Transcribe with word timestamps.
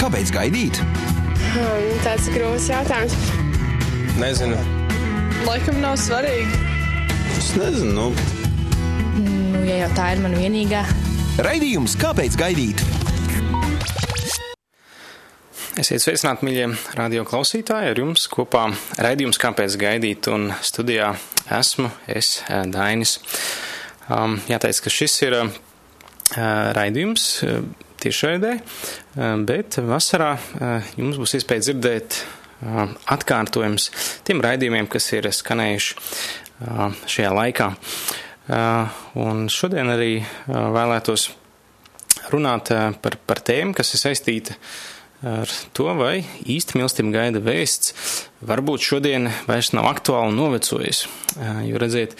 Kāpēc 0.00 0.30
gaidīt? 0.30 0.78
Hmm, 1.50 1.86
tāds 2.04 2.28
grūts 2.30 2.68
jautājums. 2.70 3.16
Nezinu. 4.20 4.58
Laikam 5.48 5.80
nav 5.82 5.96
svarīgi. 5.98 6.60
Es 7.34 7.48
nezinu. 7.58 7.90
Nu. 7.90 8.06
Nu, 9.24 9.64
ja 9.66 9.80
jau 9.82 9.90
tā 9.98 10.12
ir 10.14 10.22
mana 10.22 10.38
vienīgā. 10.38 10.84
Raidījums 11.42 11.96
Kāpēc 11.98 12.38
gaidīt? 12.38 12.84
Esiet 15.80 16.04
sveicināti, 16.04 16.46
mīļie 16.46 16.70
radio 17.00 17.26
klausītāji. 17.26 17.90
Ar 17.90 18.04
jums 18.04 18.28
kopā 18.30 18.68
raidījums 19.00 19.42
Kāpēc 19.42 19.74
gaidīt? 19.80 20.30
Un 20.30 20.52
studijā 20.62 21.16
esmu 21.58 21.90
es, 22.06 22.44
Dainis. 22.46 23.18
Um, 24.06 24.38
jāteic, 24.46 24.84
ka 24.86 24.98
šis 25.00 25.22
ir 25.26 25.40
uh, 25.42 25.54
raidījums 26.78 27.30
uh, 27.46 27.62
tiešraidē, 28.02 28.52
uh, 28.60 29.34
bet 29.48 29.80
vasarā 29.84 30.34
uh, 30.36 30.92
jums 31.00 31.20
būs 31.20 31.36
iespēja 31.38 31.66
dzirdēt 31.68 32.18
uh, 32.20 32.86
atkārtojums 33.14 33.90
tiem 34.26 34.42
raidījumiem, 34.44 34.88
kas 34.90 35.10
ir 35.16 35.30
skanējuši 35.32 35.96
šajā 37.08 37.30
laikā. 37.32 37.70
Un 39.16 39.46
šodien 39.48 39.88
arī 39.88 40.18
vēlētos 40.44 41.30
runāt 42.34 42.68
par, 43.00 43.16
par 43.24 43.40
tēmu, 43.46 43.72
kas 43.78 43.94
ir 43.94 44.02
saistīta 44.02 44.56
ar 45.24 45.48
to, 45.76 45.86
vai 45.96 46.20
īsti 46.44 46.76
mīlestība 46.76 47.14
gaida 47.14 47.40
vēsts, 47.44 47.94
varbūt 48.44 48.84
šodien 48.84 49.30
vairs 49.48 49.72
nav 49.76 49.88
aktuāli 49.88 50.34
un 50.34 50.38
novecojis. 50.40 51.06
Jo 51.64 51.80
redziet, 51.80 52.16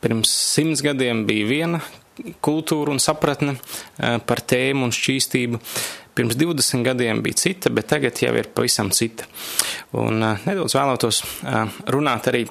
pirms 0.00 0.32
simts 0.56 0.84
gadiem 0.86 1.26
bija 1.28 1.52
viena 1.52 1.84
kultūra 2.44 2.94
un 2.94 3.02
sapratne 3.02 3.56
par 3.96 4.42
tēmu 4.42 4.88
un 4.88 4.94
šķīstību. 4.94 5.60
Pirms 6.16 6.38
20 6.40 6.84
gadiem 6.86 7.20
bija 7.24 7.42
cita, 7.42 7.70
bet 7.72 7.90
tagad 7.92 8.22
jau 8.22 8.32
ir 8.38 8.48
pavisam 8.56 8.88
cita. 8.94 9.28
Un 10.00 10.22
nedaudz 10.22 10.76
vēlētos 10.78 11.22
runāt 11.92 12.30
arī 12.32 12.46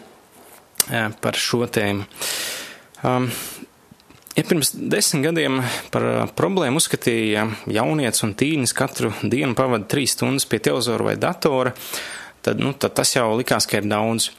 par 1.22 1.39
šo 1.39 1.66
tēmu. 1.66 2.06
Ja 4.36 4.44
pirms 4.44 4.73
desmit 4.76 5.23
gadiem 5.30 5.62
par 5.94 6.06
problēmu 6.36 6.82
uzskatīja 6.82 7.45
jaunietis 7.72 8.26
un 8.26 8.34
tīnis 8.36 8.76
katru 8.76 9.14
dienu 9.23 9.56
pavada 9.56 9.88
trīs 9.88 10.11
stundas 10.17 10.44
pie 10.52 10.59
televizora 10.59 11.08
vai 11.08 11.16
datora, 11.16 11.72
tad, 12.44 12.59
nu, 12.59 12.73
tad 12.76 12.98
tas 13.00 13.16
jau 13.16 13.30
likās, 13.39 13.66
ka 13.70 13.80
ir 13.80 13.88
daudz. 13.88 14.30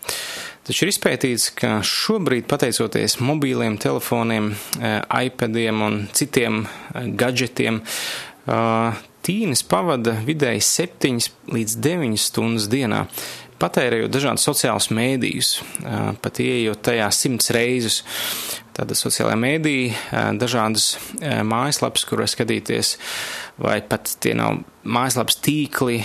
Taču 0.66 0.82
ir 0.82 0.90
izpētīts, 0.90 1.50
ka 1.54 1.76
šobrīd, 1.86 2.48
pateicoties 2.50 3.20
mobīliem 3.22 3.76
telefoniem, 3.78 4.50
iPadiem 5.06 5.82
un 5.86 6.00
citiem 6.16 6.64
gadgetiem, 7.14 7.78
tīnis 9.26 9.62
pavada 9.66 10.16
vidēji 10.26 10.64
7 10.66 11.28
līdz 11.54 11.76
9 11.86 12.18
stundas 12.18 12.66
dienā 12.72 13.04
patērējot 13.62 14.12
dažādus 14.12 14.44
sociālus 14.44 14.90
mēdījus, 14.92 15.52
pat 16.22 16.40
ieejot 16.44 16.82
tajā 16.90 17.08
simts 17.14 17.52
reizus. 17.54 18.02
Tāda 18.76 18.92
sociālajā 18.98 19.38
mēdī, 19.40 19.78
dažādas 20.36 20.96
mājaslapas, 21.22 22.04
kur 22.04 22.20
var 22.20 22.28
skatīties, 22.28 22.96
vai 23.62 23.78
pat 23.86 24.12
tie 24.20 24.34
nav 24.36 24.60
mājaslapas 24.84 25.38
tīkli, 25.46 26.02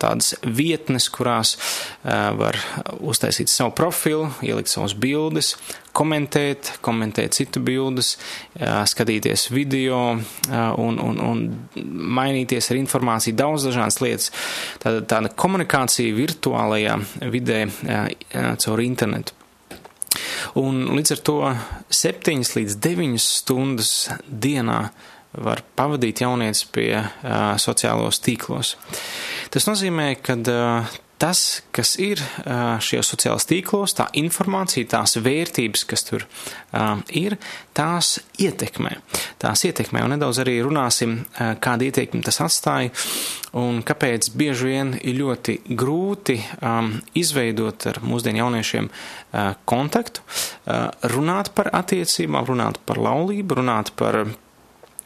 tādas 0.00 0.34
vietnes, 0.42 1.08
kurās 1.12 1.54
var 2.04 2.58
uztaisīt 3.00 3.52
savu 3.52 3.74
profilu, 3.76 4.28
ielikt 4.44 4.72
savus 4.72 4.96
bildes, 4.98 5.54
komentēt, 5.94 6.74
komentēt 6.84 7.36
citu 7.38 7.62
bildes, 7.64 8.14
skatīties 8.90 9.48
video 9.54 10.00
un, 10.14 10.98
un, 10.98 11.22
un 11.22 11.44
mainīties 12.18 12.72
ar 12.72 12.80
informāciju 12.80 13.38
daudz 13.38 13.68
dažādas 13.68 14.00
lietas. 14.02 14.32
Tāda, 14.82 15.04
tāda 15.14 15.32
komunikācija 15.38 16.16
virtuālajā 16.18 16.98
vidē 17.32 17.64
caur 18.62 18.84
internetu. 18.84 19.38
Un 20.60 20.84
līdz 20.94 21.16
ar 21.16 21.22
to 21.26 21.38
7 21.90 22.44
līdz 22.54 22.78
9 22.82 23.18
stundas 23.22 23.94
dienā 24.28 24.84
var 25.38 25.64
pavadīt 25.76 26.24
jaunietis 26.24 26.64
pie 26.74 26.90
uh, 27.00 27.54
sociālos 27.60 28.20
tīklos. 28.24 28.74
Tas 29.54 29.68
nozīmē, 29.70 30.12
ka 30.22 30.38
uh, 30.38 30.98
tas, 31.24 31.62
kas 31.72 31.94
ir 32.02 32.20
uh, 32.20 32.76
šajos 32.82 33.12
sociālos 33.14 33.46
tīklos, 33.48 33.94
tā 33.96 34.08
informācija, 34.18 34.88
tās 34.96 35.16
vērtības, 35.22 35.84
kas 35.88 36.04
tur 36.04 36.26
uh, 36.26 37.00
ir, 37.14 37.36
tās 37.76 38.18
ietekmē. 38.42 38.96
Tās 39.42 39.64
ietekmē, 39.68 40.02
un 40.04 40.14
nedaudz 40.16 40.42
arī 40.42 40.58
runāsim, 40.64 41.20
uh, 41.22 41.54
kāda 41.64 41.88
ietekme 41.88 42.20
tas 42.26 42.42
atstāja, 42.44 42.92
un 43.56 43.80
kāpēc 43.86 44.32
bieži 44.36 44.70
vien 44.72 44.94
ir 45.00 45.18
ļoti 45.20 45.60
grūti 45.78 46.40
um, 46.58 46.96
izveidot 47.16 47.88
ar 47.92 48.02
mūsdienu 48.04 48.42
jauniešiem 48.42 48.90
uh, 48.90 49.54
kontaktu, 49.70 50.24
uh, 50.24 50.88
runāt 51.14 51.54
par 51.56 51.72
attiecībām, 51.72 52.50
runāt 52.50 52.82
par 52.84 53.00
laulību, 53.00 53.62
runāt 53.62 53.94
par 53.96 54.24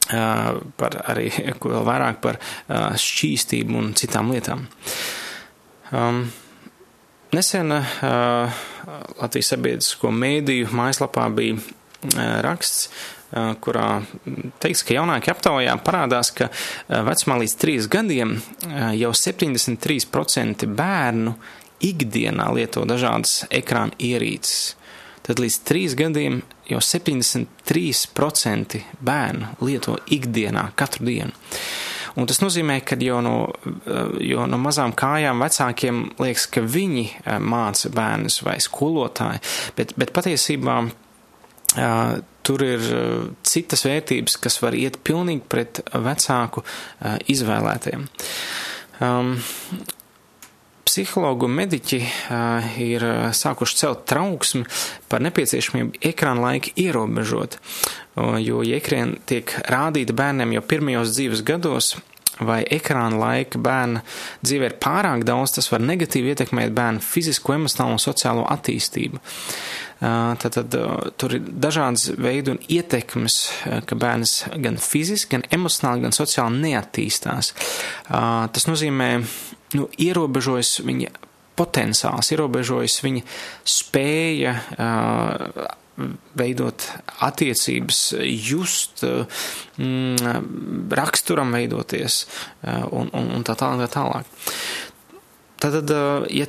par 0.09 0.95
arī 1.11 1.27
vēl 1.61 1.83
vairāk 1.85 2.19
par 2.23 2.39
šķīstību 2.69 3.77
un 3.77 3.91
citām 3.97 4.31
lietām. 4.33 4.65
Um, 5.91 6.23
nesen 7.33 7.73
uh, 7.73 8.59
Latvijas 9.19 9.53
sabiedrisko 9.53 10.11
mēdīju 10.13 10.69
mājaslapā 10.77 11.25
bija 11.33 11.57
uh, 11.57 11.63
raksts, 12.45 12.89
uh, 12.89 13.55
kurā 13.61 13.87
teiks, 14.61 14.83
ka 14.85 14.97
jaunākie 14.97 15.33
aptaujā 15.33 15.73
parādās, 15.85 16.33
ka 16.33 16.49
vecumā 16.89 17.39
līdz 17.43 17.55
3 17.61 17.89
gadiem 17.93 18.35
jau 18.97 19.13
73% 19.17 20.69
bērnu 20.77 21.35
ikdienā 21.89 22.49
lieto 22.57 22.85
dažādas 22.89 23.43
ekrāna 23.49 23.97
ierīces 23.97 24.78
tad 25.29 25.37
līdz 25.43 25.59
trīs 25.67 25.93
gadiem 25.97 26.41
jau 26.65 26.81
73% 26.81 28.79
bērnu 29.05 29.53
lieto 29.61 29.99
ikdienā 30.09 30.71
katru 30.79 31.05
dienu. 31.05 31.35
Un 32.17 32.25
tas 32.27 32.41
nozīmē, 32.41 32.79
ka 32.81 32.97
jau 32.99 33.19
no, 33.21 33.35
jo 34.25 34.47
no 34.49 34.57
mazām 34.59 34.95
kājām 34.97 35.43
vecākiem 35.45 36.01
liekas, 36.19 36.47
ka 36.49 36.63
viņi 36.65 37.05
eh, 37.05 37.37
māca 37.37 37.91
bērnus 37.93 38.41
vai 38.47 38.57
skolotāji, 38.63 39.43
bet, 39.77 39.93
bet 39.99 40.11
patiesībā 40.15 40.79
uh, 40.89 42.17
tur 42.43 42.65
ir 42.65 42.81
citas 43.45 43.85
vērtības, 43.85 44.39
kas 44.41 44.57
var 44.63 44.73
iet 44.73 44.97
pilnīgi 45.05 45.45
pret 45.53 45.83
vecāku 45.93 46.63
izvēlētiem. 47.29 48.07
Um, 49.05 49.35
psihologi 50.89 51.45
un 51.45 51.55
mediķi 51.59 52.01
ir 52.81 53.07
sākuši 53.37 53.79
celt 53.83 54.05
trauksmi 54.09 54.65
par 55.11 55.21
nepieciešamību 55.25 56.01
ekrāna 56.09 56.47
laika 56.47 56.73
ierobežot, 56.81 57.59
jo, 58.41 58.63
ja 58.65 58.79
ekrāna 58.81 59.21
tiek 59.29 59.53
rādīta 59.69 60.17
bērniem 60.17 60.57
jau 60.57 60.65
pirmajos 60.73 61.13
dzīves 61.13 61.45
gados, 61.45 61.93
vai 62.39 62.61
ekrāna 62.71 63.19
laika 63.19 63.59
bērna 63.61 64.01
dzīvē 64.45 64.71
ir 64.71 64.77
pārāk 64.81 65.25
daudz, 65.27 65.57
tas 65.57 65.69
var 65.71 65.83
negatīvi 65.83 66.33
ietekmēt 66.33 66.73
bērnu 66.75 67.03
fizisko, 67.03 67.55
emocionālo 67.57 67.97
un 67.97 68.03
sociālo 68.03 68.45
attīstību. 68.49 69.19
Tad, 69.99 70.55
tad 70.55 70.75
tur 71.19 71.35
ir 71.35 71.43
dažādas 71.43 72.07
veidu 72.15 72.55
un 72.55 72.61
ietekmes, 72.71 73.39
ka 73.85 73.97
bērns 73.99 74.37
gan 74.63 74.79
fiziski, 74.79 75.35
gan 75.35 75.43
emocionāli, 75.51 76.05
gan 76.07 76.15
sociāli 76.15 76.61
neattīstās. 76.63 77.51
Tas 78.07 78.69
nozīmē, 78.69 79.09
nu, 79.77 79.89
ierobežojas 79.99 80.79
viņa 80.85 81.11
potenciāls, 81.59 82.31
ierobežojas 82.33 83.01
viņa 83.03 83.25
spēja 83.67 84.55
veidot 86.39 86.85
attiecības, 87.27 88.03
just, 88.23 89.03
mm, 89.03 90.93
raksturam 90.95 91.51
veidoties 91.51 92.21
un, 92.63 93.11
un, 93.11 93.33
un 93.35 93.43
tā 93.43 93.57
tālāk. 93.59 93.83
Tā 93.89 93.97
tālāk. 93.97 94.29
Tātad, 95.59 95.91
ja 96.31 96.47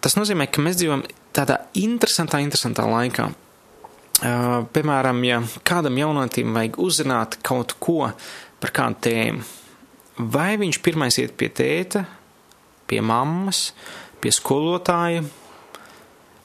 tas 0.00 0.16
nozīmē, 0.16 0.48
ka 0.48 0.64
mēs 0.64 0.78
dzīvojam 0.80 1.04
tādā 1.36 1.60
interesantā, 1.76 2.40
interesantā 2.40 2.86
laikā. 2.88 3.28
Piemēram, 4.74 5.20
ja 5.28 5.42
kādam 5.68 5.98
jaunotim 6.00 6.56
vajag 6.56 6.78
uzzināt 6.82 7.36
kaut 7.46 7.76
ko 7.78 8.08
par 8.58 8.72
kādu 8.74 9.02
tēmu, 9.06 9.44
vai 10.32 10.56
viņš 10.58 10.80
pirmais 10.82 11.20
iet 11.20 11.36
pie 11.38 11.52
tēta, 11.54 12.06
pie 12.88 13.02
mammas, 13.04 13.68
pie 14.22 14.32
skolotāja, 14.34 15.22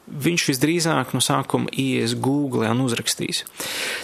viņš 0.03 0.45
visdrīzāk 0.51 1.13
no 1.15 1.21
sākuma 1.23 1.71
ies 1.79 2.13
Google 2.19 2.67
un 2.69 2.83
uzrakstīs. 2.83 3.43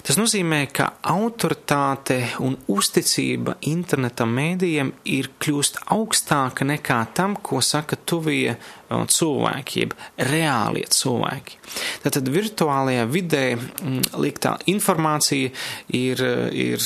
Tas 0.05 0.17
nozīmē, 0.19 0.63
ka 0.71 0.93
autoritāte 1.11 2.21
un 2.45 2.55
uzticība 2.71 3.57
internetam 3.67 4.31
mēdījiem 4.37 4.93
ir 5.11 5.31
kļūst 5.41 5.83
augstāka 5.95 6.67
nekā 6.67 7.01
tam, 7.17 7.35
ko 7.35 7.61
saka 7.65 7.99
tuvie 7.99 8.55
cilvēki, 8.89 9.83
jeb 9.83 9.93
reālie 10.29 10.85
cilvēki. 10.89 11.57
Tātad 12.03 12.29
virtuālajā 12.33 13.05
vidē 13.09 13.43
mm, 13.55 14.17
liktā 14.21 14.55
informācija 14.71 15.51
ir, 15.93 16.23
ir 16.51 16.85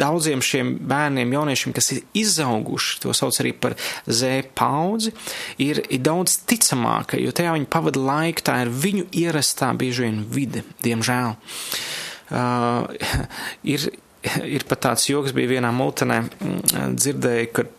daudziem 0.00 0.44
šiem 0.44 0.74
bērniem, 0.88 1.32
jauniešiem, 1.32 1.74
kas 1.76 1.92
ir 1.96 2.02
izauguši, 2.22 3.00
to 3.04 3.16
sauc 3.16 3.40
arī 3.42 3.54
par 3.56 3.76
Z 4.06 4.52
paudzi, 4.58 5.14
ir, 5.62 5.82
ir 5.88 6.04
daudz 6.04 6.36
ticamāka, 6.48 7.20
jo 7.20 7.32
tajā 7.34 7.56
viņi 7.56 7.70
pavada 7.72 8.02
laiku, 8.02 8.44
tā 8.46 8.60
ir 8.66 8.72
viņu 8.72 9.08
ierastā 9.24 9.72
bieži 9.78 10.08
vien 10.08 10.22
vide, 10.28 10.66
diemžēl. 10.84 11.36
Uh, 12.32 12.88
ir, 13.74 13.88
ir 14.44 14.66
pat 14.68 14.86
tāds 14.88 15.08
joks 15.10 15.34
bija 15.36 15.56
vienā 15.56 15.72
multenē, 15.74 16.22
mm, 16.26 16.98
dzirdēju, 16.98 17.54
ka 17.56 17.70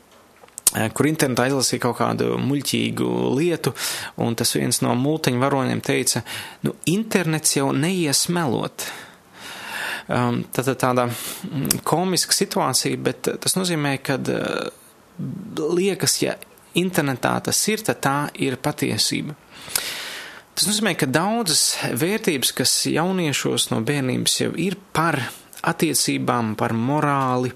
kur 0.74 1.08
internetā 1.10 1.48
izlasīja 1.50 1.84
kaut 1.86 1.98
kādu 2.00 2.34
muļķīgu 2.42 3.10
lietu, 3.38 3.74
un 4.26 4.38
tas 4.40 4.56
viens 4.58 4.82
no 4.86 4.94
multiņu 4.98 5.42
varoniem 5.42 5.82
teica, 5.86 6.24
nu, 6.66 6.76
internets 6.90 7.58
jau 7.58 7.72
neies 7.78 8.28
melot. 8.34 8.88
Um, 10.04 10.42
tad 10.52 10.68
tāda 10.82 11.06
mm, 11.08 11.84
komiska 11.88 12.36
situācija, 12.36 13.00
bet 13.00 13.30
tas 13.40 13.56
nozīmē, 13.56 13.96
ka 14.04 14.18
uh, 14.20 14.66
liekas, 15.78 16.18
ja 16.26 16.36
internetā 16.80 17.38
tas 17.46 17.60
ir, 17.72 17.84
tad 17.86 18.02
tā 18.04 18.18
ir 18.42 18.58
patiesība. 18.60 19.38
Tas 20.54 20.68
nozīmē, 20.70 20.94
ka 21.00 21.08
daudzas 21.10 21.78
vērtības, 21.98 22.52
kas 22.58 22.74
jauniešos 22.92 23.72
no 23.72 23.80
bērnības 23.86 24.36
jau 24.44 24.52
ir 24.60 24.76
par 24.94 25.18
attiecībām, 25.64 26.54
par 26.60 26.76
morāli, 26.76 27.54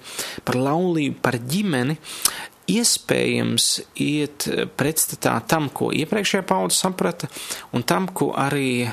par 0.47 0.57
laulību, 0.57 1.19
par 1.21 1.37
ģimeni, 1.43 1.97
iespējams 2.71 3.67
iet 4.03 4.47
pretstatā 4.79 5.37
tam, 5.47 5.69
ko 5.73 5.91
iepriekšējā 5.95 6.45
paudze 6.47 6.79
saprata, 6.79 7.29
un 7.75 7.85
tam, 7.87 8.09
ko 8.11 8.31
arī 8.37 8.87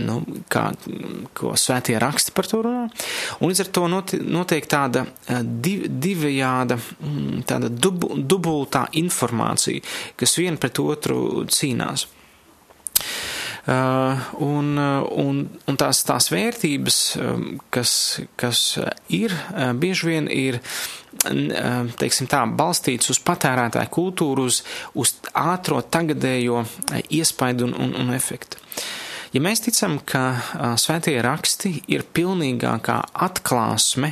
nu, 0.00 0.16
kā, 0.48 0.64
ko 1.36 1.52
svētie 1.60 1.98
raksti 2.00 2.34
par 2.36 2.48
to 2.48 2.62
runā. 2.64 2.86
Un 3.40 3.52
līdz 3.52 3.64
ar 3.66 3.72
to 3.76 3.84
notiek 3.90 4.70
tāda 4.70 5.04
div, 5.42 5.84
divējāda, 6.02 6.78
mm, 6.78 7.42
tāda 7.50 7.68
dub, 7.68 8.06
dubultā 8.16 8.86
informācija, 9.00 9.84
kas 10.16 10.38
vien 10.40 10.56
pret 10.60 10.80
otru 10.80 11.44
cīnās. 11.52 12.06
Uh, 12.06 13.39
un, 13.66 14.70
un, 14.78 15.42
un 15.68 15.78
tās, 15.80 16.00
tās 16.08 16.30
vērtības, 16.32 17.00
kas, 17.74 17.92
kas 18.40 18.62
ir, 19.12 19.34
bieži 19.80 20.08
vien 20.08 20.30
ir 20.32 20.60
teiksim 22.00 22.30
tā, 22.30 22.44
balstīts 22.56 23.12
uz 23.12 23.20
patērētāju 23.26 23.92
kultūru, 23.92 24.48
uz, 24.48 24.62
uz 24.94 25.14
ātro 25.36 25.82
tagadējo 25.82 26.64
iespaidu 27.10 27.68
un, 27.68 27.76
un, 27.76 27.94
un 28.04 28.14
efektu. 28.16 28.60
Ja 29.30 29.42
mēs 29.44 29.62
ticam, 29.62 30.00
ka 30.02 30.74
svētie 30.80 31.14
raksti 31.22 31.76
ir 31.92 32.02
pilnīgākā 32.16 32.96
atklāsme 33.28 34.10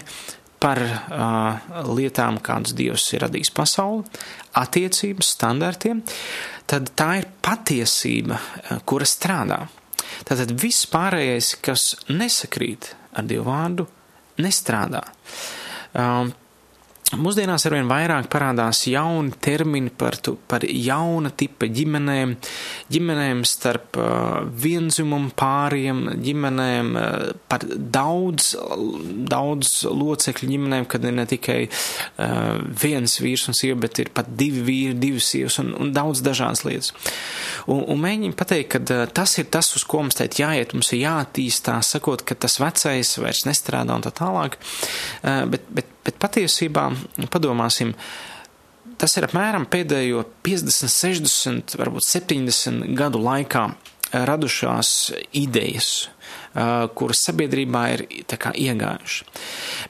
par 0.62 0.80
uh, 0.82 1.82
lietām, 1.94 2.40
kādas 2.44 2.74
Dievs 2.78 3.06
ir 3.14 3.24
radījis 3.26 3.52
pasauli, 3.54 4.04
attiecības, 4.58 5.32
standartiem, 5.36 6.02
tad 6.68 6.90
tā 6.98 7.10
ir 7.20 7.28
patiesība, 7.44 8.40
kura 8.88 9.06
strādā. 9.08 9.62
Tātad 10.26 10.52
viss 10.58 10.88
pārējais, 10.90 11.54
kas 11.62 11.92
nesakrīt 12.10 12.92
ar 13.16 13.26
Dievu 13.28 13.46
vārdu, 13.48 13.86
nestrādā. 14.42 15.04
Um, 15.94 16.32
Mūsdienās 17.16 17.64
arvien 17.64 17.86
vairāk 17.88 18.26
parādās 18.28 18.82
jauni 18.84 19.32
termini 19.40 19.88
par, 19.88 20.18
tu, 20.20 20.34
par 20.44 20.66
jauna 20.68 21.30
tipa 21.32 21.64
ģimenēm, 21.72 22.34
ģimenēm 22.92 23.40
starp 23.48 23.96
uh, 23.96 24.42
vienzimumu 24.44 25.32
pāriem, 25.38 26.02
ģimenēm 26.20 26.92
uh, 27.00 27.08
par 27.48 27.64
daudz, 27.64 28.50
daudz 29.32 29.72
locekļu 29.88 30.50
ģimenēm, 30.52 30.84
kad 30.92 31.08
ir 31.08 31.16
ne 31.16 31.24
tikai 31.30 31.58
uh, 31.70 32.60
viens 32.84 33.16
vīrs 33.24 33.48
un 33.48 33.56
sieva, 33.56 33.80
bet 33.88 34.04
ir 34.04 34.12
pat 34.12 34.28
divi 34.28 34.66
vīri, 34.68 35.00
divas 35.00 35.32
sievas 35.32 35.56
un, 35.64 35.72
un 35.80 35.96
daudz 35.96 36.20
dažādas 36.26 36.66
lietas. 36.68 36.92
Un, 37.64 37.86
un 37.88 38.04
mēģinām 38.04 38.36
pateikt, 38.36 38.74
ka 38.76 38.84
uh, 38.84 39.06
tas 39.08 39.38
ir 39.40 39.48
tas, 39.48 39.72
uz 39.80 39.88
ko 39.88 40.04
mums 40.04 40.20
teikt 40.20 40.42
jāiet, 40.44 40.76
mums 40.76 40.92
ir 40.92 41.06
jātīstās, 41.06 41.96
sakot, 41.96 42.28
ka 42.28 42.36
tas 42.36 42.60
vecais 42.60 43.16
vairs 43.16 43.46
nestrādā 43.48 43.96
un 43.96 44.04
tā 44.04 44.12
tālāk, 44.20 44.60
uh, 45.24 45.46
bet, 45.48 45.72
bet 45.72 45.94
Bet 46.08 46.16
patiesībā, 46.22 46.86
padomāsim, 47.28 47.92
tas 48.96 49.12
ir 49.20 49.26
apmēram 49.28 49.66
pēdējo 49.68 50.24
50, 50.46 50.88
60, 50.88 51.76
varbūt 51.76 52.06
70 52.08 52.96
gadu 52.96 53.20
laikā 53.20 53.66
radušās 54.08 54.92
idejas, 55.36 56.08
kuras 56.96 57.20
sabiedrībā 57.28 57.82
ir 57.92 58.04
iegājušas. 58.08 59.42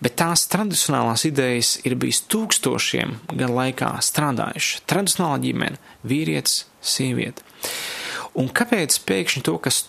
Bet 0.03 0.17
tās 0.19 0.49
tradicionālās 0.51 1.23
idejas 1.29 1.77
ir 1.87 1.95
bijis 2.01 2.25
tūkstošiem 2.33 3.15
gadu 3.31 3.55
laikā 3.61 3.93
strādājušas. 4.03 4.83
Tradicionāla 4.91 5.39
ģimene, 5.45 5.79
vīrietis, 6.03 6.65
sieviete. 6.83 7.47
Un 8.39 8.51
kāpēc 8.55 9.01
pēkšņi 9.09 9.45
to, 9.47 9.57
kas 9.63 9.85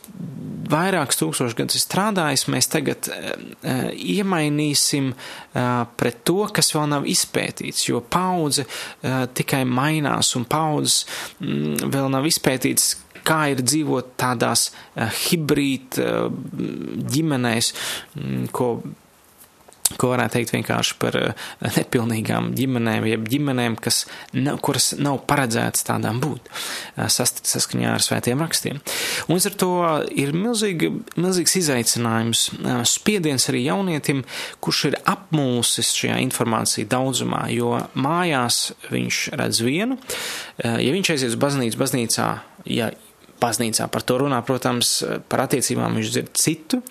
vairākus 0.70 1.20
tūkstošus 1.20 1.58
gadus 1.58 1.80
ir 1.80 1.84
strādājis, 1.84 2.48
mēs 2.52 2.70
tagad 2.72 3.10
uh, 3.10 3.90
iemainīsim 3.94 5.12
uh, 5.14 5.84
pret 6.00 6.24
to, 6.28 6.44
kas 6.54 6.74
vēl 6.76 6.90
nav 6.92 7.08
izpētīts, 7.10 7.88
jo 7.90 8.02
paudze 8.02 8.66
uh, 8.66 9.26
tikai 9.34 9.64
mainās 9.70 10.34
un 10.40 10.48
paudzes 10.50 11.04
mm, 11.40 11.90
vēl 11.94 12.10
nav 12.14 12.28
izpētīts, 12.30 12.96
kā 13.26 13.50
ir 13.54 13.62
dzīvot 13.62 14.14
tādās 14.18 14.70
hibrīd 15.28 16.00
ģimenēs, 17.14 17.74
mm, 18.16 18.48
ko 18.56 18.72
ko 19.98 20.12
varētu 20.14 20.38
teikt 20.38 20.54
vienkārši 20.54 20.98
par 21.02 21.18
eh, 21.18 21.48
nepilnīgām 21.78 22.52
ģimenēm, 22.58 23.08
jeb 23.10 23.26
ģimenēm, 23.32 23.78
kas 23.82 24.04
nav, 24.36 24.60
kuras 24.66 24.92
nav 25.00 25.22
paredzētas 25.30 25.86
tādām 25.88 26.22
būt 26.24 26.50
eh, 26.50 27.10
saskaņā 27.10 27.96
ar 27.96 28.06
svētiem 28.06 28.44
rakstiem. 28.44 28.82
Un 29.32 29.42
ar 29.50 29.58
to 29.64 29.72
ir 30.14 30.36
milzīgi, 30.36 30.92
milzīgs 31.18 31.58
izaicinājums, 31.64 32.46
eh, 32.60 32.82
spiediens 32.90 33.50
arī 33.52 33.66
jaunietim, 33.66 34.24
kurš 34.64 34.86
ir 34.92 35.00
apmulsis 35.10 35.94
šajā 35.98 36.20
informācija 36.26 36.90
daudzumā, 36.90 37.46
jo 37.54 37.76
mājās 37.98 38.70
viņš 38.90 39.24
redz 39.40 39.62
vienu, 39.64 39.98
ja 40.60 40.92
viņš 40.94 41.12
aizies 41.14 41.34
uz 41.34 41.40
baznīcu, 41.40 41.80
baznīcā, 41.80 42.28
ja 42.70 42.90
baznīcā 43.40 43.88
par 43.92 44.04
to 44.04 44.20
runā, 44.22 44.40
protams, 44.46 45.00
par 45.32 45.46
attiecībām 45.46 45.98
viņš 46.00 46.12
dzird 46.14 46.32
citu, 46.40 46.82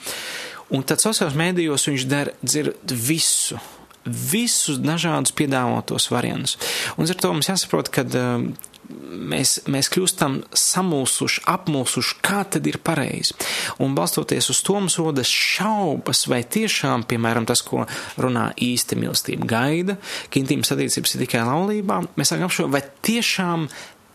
Un 0.74 0.84
tad 0.84 1.00
sociālajos 1.00 1.38
mēdījos 1.38 1.88
viņš 1.88 2.06
der, 2.10 2.32
dzird 2.44 2.92
visu, 2.92 3.56
visus 4.04 4.80
dažādus 4.82 5.32
piedāvātos 5.36 6.10
variantus. 6.12 6.58
Un 6.96 7.08
ar 7.08 7.20
to 7.20 7.32
mums 7.32 7.48
jāsaprot, 7.48 7.88
ka 7.92 8.04
uh, 8.04 8.44
mēs, 8.88 9.54
mēs 9.70 9.90
kļūstam 9.92 10.38
samulsuši, 10.56 11.42
apmulsuši, 11.48 12.16
kā 12.24 12.42
tad 12.52 12.68
ir 12.68 12.80
pareizi. 12.84 13.36
Un 13.84 13.96
balstoties 13.96 14.50
uz 14.52 14.62
to 14.64 14.78
mums 14.78 14.98
rodas 15.00 15.30
šaubas, 15.32 16.24
vai 16.30 16.42
tiešām, 16.44 17.06
piemēram, 17.08 17.48
tas, 17.48 17.62
ko 17.64 17.84
runā 18.20 18.50
īsta 18.64 18.98
mīlestība 18.98 19.48
gaida, 19.48 19.98
ka 20.28 20.42
intīmas 20.42 20.72
attiecības 20.74 21.14
ir 21.16 21.24
tikai 21.26 21.46
laulībā, 21.48 22.02
mēs 22.18 22.32
sākam 22.32 22.48
apšaubīt, 22.48 22.76
vai 22.76 22.84
tiešām 23.08 23.68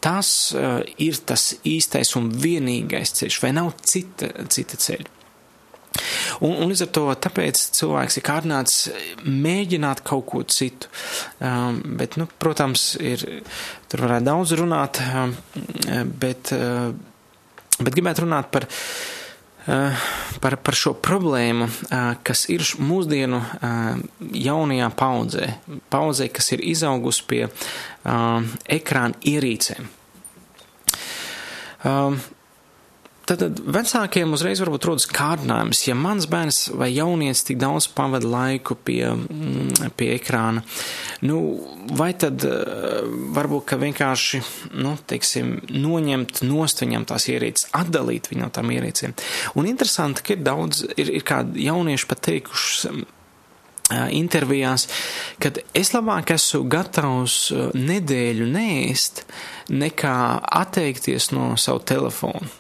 tas 0.03 0.29
uh, 0.53 0.81
ir 1.01 1.17
tas 1.25 1.53
īstais 1.65 2.13
un 2.19 2.29
vienīgais 2.43 3.17
ceļš, 3.21 3.41
vai 3.41 3.53
nav 3.55 3.73
cita, 3.87 4.33
cita 4.51 4.79
ceļa. 4.79 5.22
Un, 6.41 6.55
un 6.55 6.71
līdz 6.71 6.85
ar 6.87 6.91
to 6.97 7.05
tāpēc 7.27 7.61
cilvēks 7.77 8.19
ir 8.19 8.25
kārdināts 8.25 8.77
mēģināt 9.27 10.03
kaut 10.07 10.25
ko 10.31 10.43
citu. 10.49 10.91
Um, 11.43 11.81
bet, 11.99 12.17
nu, 12.21 12.27
protams, 12.41 12.93
ir, 13.01 13.25
tur 13.91 14.05
varētu 14.07 14.29
daudz 14.29 14.55
runāt, 14.59 15.01
um, 15.03 15.35
bet, 16.19 16.53
uh, 16.55 16.93
bet 17.79 17.93
gribētu 17.93 18.25
runāt 18.25 18.49
par, 18.53 18.67
par, 20.43 20.57
par 20.59 20.75
šo 20.75 20.91
problēmu, 20.99 21.69
kas 22.27 22.43
ir 22.51 22.65
mūsdienu 22.83 23.39
jaunajā 24.35 24.89
paudzē. 24.99 25.47
Paudzē, 25.93 26.27
kas 26.35 26.51
ir 26.55 26.63
izaugusi 26.73 27.23
pie 27.29 27.41
ekrāna 28.03 29.19
ierīcēm. 29.33 29.87
Tad, 33.23 33.39
vecākiem 33.55 34.33
uzreiz 34.35 34.59
varbūt 34.59 34.83
rodas 34.89 35.05
kārdinājums, 35.07 35.85
ja 35.87 35.93
mans 35.95 36.25
bērns 36.27 36.57
vai 36.75 36.89
jaunietis 36.91 37.45
tik 37.47 37.59
daudz 37.61 37.85
pavada 37.95 38.27
laiku 38.27 38.75
pie, 38.75 39.13
mm, 39.15 39.93
pie 39.95 40.09
ekrāna, 40.17 40.59
nu, 41.23 41.37
vai 41.95 42.09
tad 42.19 42.43
eh, 42.43 43.05
varbūt, 43.37 43.63
ka 43.69 43.77
vienkārši, 43.79 44.41
nu, 44.75 44.97
teiksim, 45.07 45.53
noņemt 45.71 46.41
nost 46.43 46.83
viņam 46.83 47.05
tās 47.07 47.29
ierīces, 47.31 47.69
atdalīt 47.79 48.27
viņu 48.27 48.43
no 48.43 48.49
tām 48.51 48.73
ierīcēm. 48.75 49.15
Un 49.55 49.69
interesanti, 49.71 50.25
ka 50.25 50.35
ir 50.35 50.43
daudz, 50.43 50.83
ir, 50.97 51.13
ir 51.21 51.23
kādi 51.23 51.63
jaunieši 51.69 52.09
pat 52.09 52.23
teikuši, 52.27 52.91
eh, 52.97 54.01
intervijās, 54.19 54.89
kad 55.39 55.61
es 55.71 55.93
labāk 55.95 56.35
esmu 56.35 56.65
gatavs 56.75 57.37
eh, 57.55 57.71
nedēļu 57.71 58.49
nēst, 58.51 59.23
nekā 59.71 60.17
atteikties 60.59 61.31
no 61.31 61.53
savu 61.55 61.85
telefonu. 61.87 62.51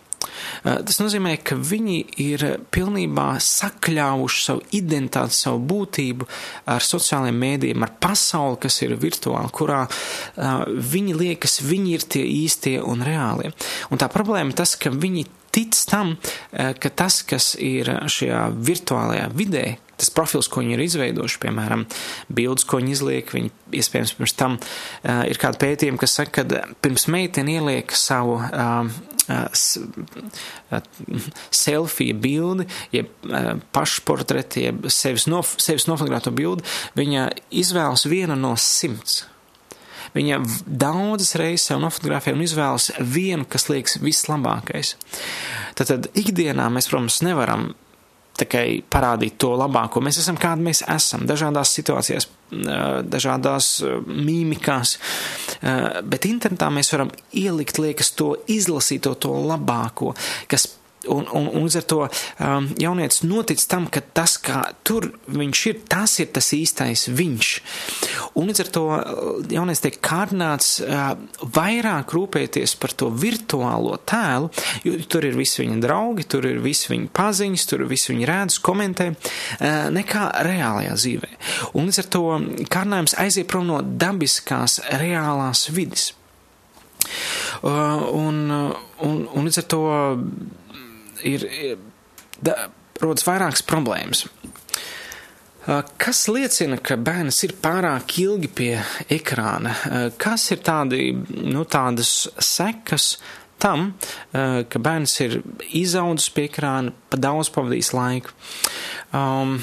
Eh, 0.63 0.79
tas 0.87 0.99
nozīmē, 1.01 1.35
ka 1.43 1.57
viņi 1.59 1.97
ir 2.23 2.45
pilnībā 2.73 3.27
sakļāvuši 3.43 4.43
savu 4.45 4.63
identitāti, 4.75 5.37
savu 5.37 5.61
būtību 5.71 6.27
ar 6.73 6.85
sociālajiem 6.85 7.39
mēdījiem, 7.45 7.85
ar 7.85 7.93
pasauli, 8.03 8.59
kas 8.65 8.81
ir 8.85 8.95
virtuāli, 8.99 9.51
kurā 9.53 9.83
uh, 9.87 10.65
viņi 10.67 11.15
liekas, 11.17 11.59
viņi 11.65 11.95
ir 11.97 12.05
tie 12.15 12.23
īstie 12.43 12.77
un 12.81 13.03
reālie. 13.05 13.53
Un 13.91 14.01
tā 14.01 14.09
problēma 14.11 14.53
ir 14.53 14.59
tas, 14.63 14.75
ka 14.79 14.91
viņi 14.93 15.25
tic 15.53 15.77
tam, 15.89 16.15
uh, 16.17 16.73
ka 16.79 16.91
tas, 16.93 17.21
kas 17.27 17.53
ir 17.61 17.89
šajā 18.11 18.45
virtuālajā 18.65 19.29
vidē, 19.37 19.65
tas 19.99 20.09
profils, 20.13 20.49
ko 20.51 20.63
viņi 20.63 20.75
ir 20.75 20.83
izveidojuši, 20.87 21.39
piemēram, 21.45 21.85
bildes, 22.33 22.65
ko 22.67 22.81
viņi 22.81 22.95
izliek, 22.95 23.33
viņi 23.37 23.51
iespējams 23.79 24.15
pirms 24.17 24.37
tam 24.39 24.57
uh, 24.59 25.23
ir 25.29 25.39
kāda 25.41 25.61
pētījuma, 25.61 26.01
kas 26.01 26.17
saka, 26.19 26.43
ka 26.43 26.63
pirms 26.83 27.07
meitene 27.13 27.59
ieliek 27.59 27.93
savu 27.97 28.39
uh, 28.41 28.87
selfija 31.53 32.15
bildi, 32.19 32.65
jeb 32.91 33.11
pašportreti, 33.75 34.65
jeb 34.67 34.87
sevis, 34.91 35.29
nof 35.31 35.53
sevis 35.63 35.87
nofotografēto 35.87 36.33
bildi, 36.35 36.65
viņa 36.99 37.29
izvēlas 37.63 38.03
vienu 38.11 38.35
no 38.39 38.55
simts. 38.59 39.23
Viņa 40.13 40.39
daudzas 40.65 41.35
reizes 41.41 41.69
sev 41.69 41.81
nofotografē 41.81 42.35
un 42.35 42.43
izvēlas 42.45 42.91
vienu, 42.99 43.47
kas 43.49 43.69
liekas 43.71 43.97
vislabākais. 44.03 44.95
Tātad 45.77 46.11
ikdienā 46.19 46.67
mēs, 46.73 46.89
protams, 46.91 47.21
nevaram 47.25 47.71
tikai 48.37 48.81
parādīt 48.89 49.37
to 49.41 49.51
labāko. 49.57 50.01
Mēs 50.03 50.19
esam 50.23 50.37
kādi 50.41 50.65
mēs 50.65 50.81
esam, 50.89 51.25
dažādās 51.29 51.73
situācijās, 51.77 52.27
dažādās 53.13 53.67
mīmikās, 54.07 54.95
bet 56.09 56.29
internetā 56.29 56.69
mēs 56.73 56.89
varam 56.95 57.13
ielikt, 57.29 57.81
liekas, 57.81 58.13
to 58.17 58.33
izlasīt, 58.49 59.03
to, 59.05 59.13
to 59.21 59.35
labāko, 59.51 60.15
kas 60.49 60.67
Un, 61.11 61.25
un, 61.35 61.49
un 61.51 61.65
līdz 61.65 61.75
ar 61.81 61.85
to 61.91 61.97
um, 62.05 62.67
jaunietis 62.79 63.23
notic 63.27 63.59
tam, 63.67 63.89
ka 63.91 63.99
tas, 64.15 64.37
kā 64.39 64.61
tur 64.87 65.09
viņš 65.27 65.63
ir, 65.67 65.81
tas 65.91 66.13
ir 66.23 66.29
tas 66.35 66.47
īstais 66.55 67.09
viņš. 67.11 67.49
Un 68.39 68.47
līdz 68.47 68.63
ar 68.63 68.69
to 68.77 68.83
uh, 68.87 69.01
jaunietis 69.51 69.83
tiek 69.83 69.99
kārdināts 70.03 70.77
uh, 70.85 71.11
vairāk 71.43 72.15
rūpēties 72.15 72.77
par 72.79 72.95
to 72.95 73.11
virtuālo 73.11 73.97
tēlu, 74.07 74.47
jo 74.87 74.95
tur 75.11 75.27
ir 75.27 75.35
visi 75.35 75.65
viņa 75.65 75.81
draugi, 75.83 76.27
tur 76.35 76.47
ir 76.47 76.63
visi 76.63 76.93
viņa 76.93 77.11
paziņas, 77.19 77.67
tur 77.67 77.83
ir 77.83 77.91
visi 77.91 78.13
viņa 78.13 78.31
rēdus, 78.31 78.61
komentē, 78.63 79.11
uh, 79.11 79.69
nekā 79.91 80.29
reālajā 80.47 80.97
dzīvē. 81.03 81.31
Un 81.75 81.91
līdz 81.91 82.03
ar 82.05 82.11
to 82.15 82.25
kārdinājums 82.71 83.19
aiziet 83.19 83.51
prom 83.51 83.67
no 83.67 83.83
dabiskās, 83.83 84.79
reālās 85.03 85.67
vidas. 85.75 86.13
Uh, 87.63 88.07
un, 88.15 88.45
un, 89.03 89.23
un 89.27 89.47
līdz 89.47 89.59
ar 89.59 89.65
to 89.71 89.81
ir, 91.27 91.45
da, 92.43 92.67
rodas 93.01 93.25
vairākas 93.27 93.65
problēmas. 93.67 94.25
Kas 95.97 96.25
liecina, 96.27 96.75
ka 96.83 96.97
bērns 96.99 97.37
ir 97.47 97.53
pārāk 97.63 98.17
ilgi 98.19 98.49
pie 98.51 98.73
ekrāna? 99.15 99.71
Kas 100.19 100.49
ir 100.51 100.59
tādi, 100.65 101.13
nu, 101.15 101.63
tādas 101.63 102.27
sekas 102.43 103.13
tam, 103.63 103.93
ka 104.33 104.81
bērns 104.83 105.15
ir 105.23 105.37
izaudzis 105.71 106.33
pie 106.35 106.49
ekrāna, 106.49 106.91
pa 107.07 107.19
daudz 107.21 107.51
pavadījis 107.55 107.93
laiku? 107.95 108.35
Um, 109.15 109.55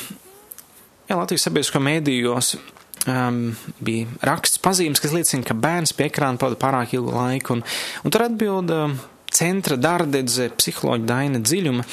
jā, 1.05 1.19
Latvijas 1.19 1.45
sabiedriskā 1.45 1.85
mēdījos 1.85 2.55
um, 3.05 3.43
bija 3.85 4.09
raksts 4.25 4.63
pazīmes, 4.65 5.05
kas 5.05 5.13
liecina, 5.13 5.45
ka 5.45 5.59
bērns 5.59 5.93
pie 5.97 6.09
ekrāna 6.09 6.41
pavada 6.41 6.57
pārāk 6.65 6.97
ilgu 6.97 7.13
laiku, 7.13 7.59
un, 7.59 7.65
un 8.07 8.15
tur 8.15 8.25
atbilda 8.25 8.87
centra 9.41 9.79
dārdedze, 9.81 10.51
psiholoģa 10.59 11.07
Daina 11.09 11.41
Dziļuma, 11.43 11.87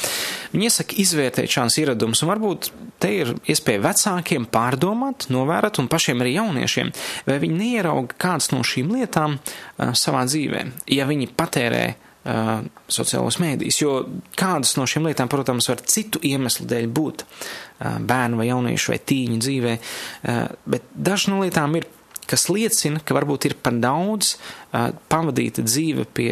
viņi 0.54 0.68
iesaka 0.68 0.98
izvērtēt 1.04 1.54
šādas 1.54 1.78
ieradumus, 1.82 2.24
un 2.24 2.32
varbūt 2.32 2.72
te 3.02 3.12
ir 3.22 3.34
iespēja 3.50 3.84
vecākiem 3.86 4.48
pārdomāt, 4.52 5.30
novērot, 5.34 5.80
un 5.82 5.90
pašiem 5.92 6.24
arī 6.24 6.36
jauniešiem, 6.38 6.92
vai 7.28 7.40
viņi 7.44 7.62
neierauga 7.62 8.18
kādas 8.20 8.52
no 8.54 8.64
šīm 8.66 8.92
lietām 8.98 9.38
uh, 9.38 9.94
savā 9.98 10.26
dzīvē, 10.30 10.66
ja 10.98 11.08
viņi 11.10 11.30
patērē 11.38 11.84
uh, 11.94 12.54
sociālos 12.92 13.40
mēdījus, 13.44 13.82
jo 13.84 13.98
kādas 14.40 14.76
no 14.80 14.88
šīm 14.90 15.10
lietām, 15.10 15.32
protams, 15.32 15.70
var 15.72 15.84
citu 15.88 16.22
iemeslu 16.26 16.68
dēļ 16.70 16.90
būt 17.00 17.26
uh, 17.28 18.00
bērnu 18.00 18.42
vai 18.42 18.50
jauniešu 18.50 18.96
vai 18.96 19.00
tīņu 19.12 19.44
dzīvē, 19.44 19.78
bet 20.68 20.90
dažas 20.96 21.30
no 21.32 21.44
lietām 21.44 21.78
ir 21.78 21.86
kas 22.30 22.48
liecina, 22.52 23.02
ka 23.04 23.16
varbūt 23.18 23.50
ir 23.50 23.56
par 23.64 23.78
daudz 23.82 24.36
pavadīta 25.10 25.64
dzīve 25.66 26.08
pie 26.14 26.32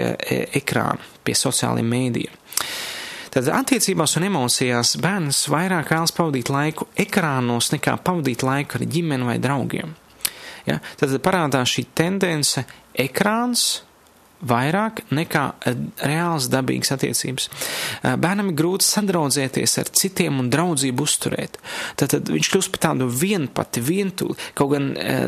ekrāna, 0.57 1.01
pie 1.23 1.37
sociālajiem 1.37 1.91
mēdījiem. 1.95 2.43
Tad 3.35 3.49
attiecībās 3.51 4.13
un 4.15 4.29
emocijās 4.29 4.93
bērns 5.03 5.41
vairāk 5.51 5.89
vēlas 5.91 6.13
pavadīt 6.15 6.47
laiku 6.53 6.87
ekrānos 7.03 7.67
nekā 7.73 7.97
pavadīt 8.05 8.45
laiku 8.47 8.79
ar 8.79 8.85
ģimeni 8.87 9.27
vai 9.27 9.35
draugiem. 9.43 9.91
Ja? 10.63 10.77
Tad 10.95 11.17
parādās 11.25 11.73
šī 11.75 11.83
tendence 11.99 12.63
ekrāns 12.95 13.65
vairāk 14.43 15.03
nekā 15.15 15.43
eh, 15.65 15.77
reāls 16.09 16.49
dabīgas 16.51 16.93
attiecības. 16.95 17.47
Eh, 18.01 18.17
bērnam 18.21 18.51
ir 18.51 18.59
grūti 18.59 18.87
sadraudzēties 18.87 19.77
ar 19.81 19.93
citiem 19.95 20.41
un 20.41 20.51
draudzību 20.53 21.07
uzturēt. 21.07 21.59
Tad, 21.99 22.11
tad 22.15 22.33
viņš 22.33 22.51
kļūst 22.51 22.73
par 22.75 22.85
tādu 22.89 23.09
vienpati, 23.11 23.83
vientuli, 23.85 24.37
kaut 24.57 24.75
gan 24.75 24.91
eh, 24.99 25.25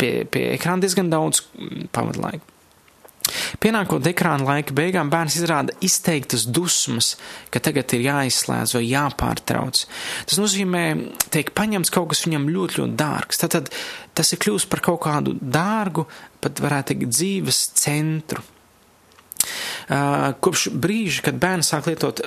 pie, 0.00 0.12
pie 0.28 0.46
ekrāna 0.54 0.84
diezgan 0.84 1.12
daudz 1.12 1.44
mm, 1.56 1.90
pavadlaiku. 1.94 2.54
Pienākot 3.60 4.06
ekrāna 4.08 4.46
laika 4.46 4.74
beigām, 4.76 5.10
bērns 5.12 5.38
izrāda 5.38 5.74
izteiktas 5.84 6.46
dusmas, 6.46 7.14
ka 7.52 7.60
tagad 7.64 7.92
ir 7.96 8.06
jāizslēdz 8.06 8.76
vai 8.78 8.84
jāpārtrauc. 8.86 9.84
Tas 10.28 10.40
nozīmē, 10.40 10.84
tiek 11.34 11.52
paņemts 11.56 11.92
kaut 11.94 12.12
kas 12.12 12.24
viņam 12.26 12.48
ļoti, 12.54 12.80
ļoti 12.82 12.98
dārgs. 12.98 13.42
Tad 13.44 13.72
tas 14.18 14.32
ir 14.34 14.42
kļūst 14.42 14.70
par 14.72 14.82
kaut 14.84 15.02
kādu 15.04 15.36
dārgu, 15.40 16.08
pat 16.44 16.62
varētu 16.64 16.94
teikt, 16.94 17.10
dzīves 17.14 17.64
centru. 17.78 18.44
Kopš 19.88 20.66
brīža, 20.76 21.22
kad 21.28 21.38
bērns 21.40 21.70
sāk 21.72 21.86
lietot 21.88 22.20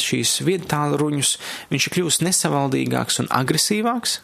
šīs 0.00 0.38
viedtālruņus, 0.46 1.32
viņš 1.72 1.86
ir 1.86 1.96
kļūst 1.98 2.24
nesavaldīgāks 2.24 3.20
un 3.20 3.28
agresīvāks, 3.36 4.20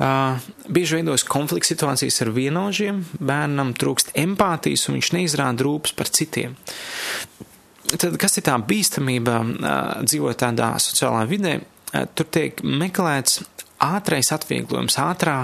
Uh, 0.00 0.38
bieži 0.72 0.96
veidojas 0.96 1.26
konflikts 1.28 1.68
situācijas 1.74 2.22
ar 2.24 2.30
vienaudžiem, 2.32 3.02
bērnam 3.20 3.74
trūkst 3.76 4.14
empātijas 4.16 4.86
un 4.88 4.96
viņš 4.96 5.10
neizrāda 5.12 5.66
rūpes 5.66 5.92
par 5.98 6.08
citiem. 6.08 6.54
Tad, 7.90 8.16
kas 8.22 8.38
ir 8.40 8.46
tā 8.46 8.54
bīstamība 8.64 9.34
uh, 9.44 9.74
dzīvot 10.06 10.40
tādā 10.40 10.70
sociālā 10.80 11.26
vidē? 11.28 11.58
Uh, 11.92 12.06
tur 12.16 12.30
tiek 12.32 12.62
meklēts 12.64 13.42
ātrais 13.80 14.30
atvieglojums, 14.34 14.96
ātrā, 15.00 15.36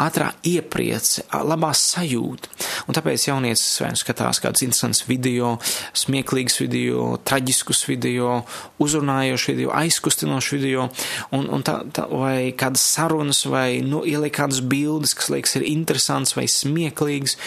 ātrā 0.00 0.30
iepriece, 0.48 1.24
labā 1.44 1.72
sajūta. 1.76 2.50
Un 2.88 2.96
tāpēc 2.96 3.26
jaunietis 3.28 3.64
vai 3.82 3.90
nu 3.92 4.00
skatās 4.00 4.40
kādus 4.42 4.64
interesants 4.66 5.04
video, 5.08 5.54
smieklīgus 5.96 6.58
video, 6.62 7.06
traģiskus 7.26 7.84
video, 7.88 8.40
uzrunājošus 8.82 9.52
video, 9.52 9.74
aizkustinošus 9.76 10.56
video, 10.56 10.88
un, 11.36 11.48
un 11.52 11.66
tā, 11.66 11.78
tā, 11.94 12.06
vai 12.10 12.54
kādas 12.56 12.84
sarunas, 12.94 13.44
vai 13.50 13.82
nu, 13.84 14.02
ieliek 14.08 14.34
kādas 14.40 14.62
bildes, 14.64 15.14
kas 15.18 15.30
liekas 15.34 15.58
ir 15.60 15.68
interesants 15.68 16.34
vai 16.38 16.48
smieklīgs, 16.50 17.38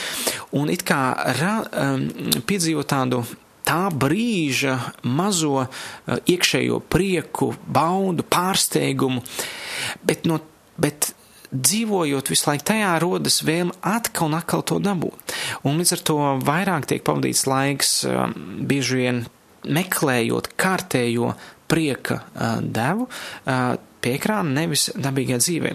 un 0.57 0.71
it 0.73 0.85
kā 0.87 1.01
ra, 1.41 1.57
um, 1.73 2.07
piedzīvo 2.47 2.85
tādu 2.87 3.25
tā 3.67 3.87
brīža 3.91 4.77
mazo 5.03 5.65
uh, 5.65 5.69
iekšējo 6.29 6.81
prieku, 6.91 7.51
baudu, 7.67 8.25
pārsteigumu, 8.27 9.23
bet, 10.07 10.27
no, 10.29 10.39
bet 10.79 11.11
dzīvojot 11.51 12.31
visu 12.31 12.49
laiku 12.49 12.67
tajā 12.71 12.93
rodas 13.03 13.41
vēlme 13.47 13.75
atkal 13.87 14.31
un 14.31 14.37
atkal 14.39 14.63
to 14.67 14.79
dabūt. 14.83 15.35
Un 15.67 15.79
līdz 15.79 15.97
ar 15.97 16.05
to 16.11 16.19
vairāk 16.47 16.87
tiek 16.89 17.03
pavadīts 17.07 17.47
laiks 17.49 17.99
uh, 18.07 18.27
bieži 18.37 19.03
vien 19.03 19.25
meklējot 19.67 20.53
kārtējo 20.55 21.33
prieka 21.67 22.21
uh, 22.23 22.61
devu, 22.63 23.09
pie 24.07 24.13
ekrāna, 24.15 24.61
nevis 24.61 24.87
dabīgā 24.95 25.39
dzīvē. 25.41 25.73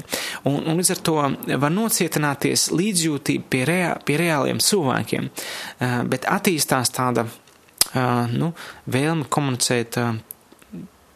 Un, 0.48 0.62
un 0.70 0.78
līdz 0.80 0.92
ar 0.94 1.00
to 1.04 1.16
var 1.60 1.74
nocietināties 1.74 2.70
līdzjūtība 2.72 3.48
pie, 3.52 3.62
rea, 3.68 3.92
pie 4.06 4.18
reāliem 4.20 4.62
cilvēkiem, 4.62 5.28
bet 6.08 6.28
attīstās 6.30 6.94
tāda 6.94 7.26
nu, 8.32 8.52
vēlme 8.92 9.28
komunicēt 9.32 9.98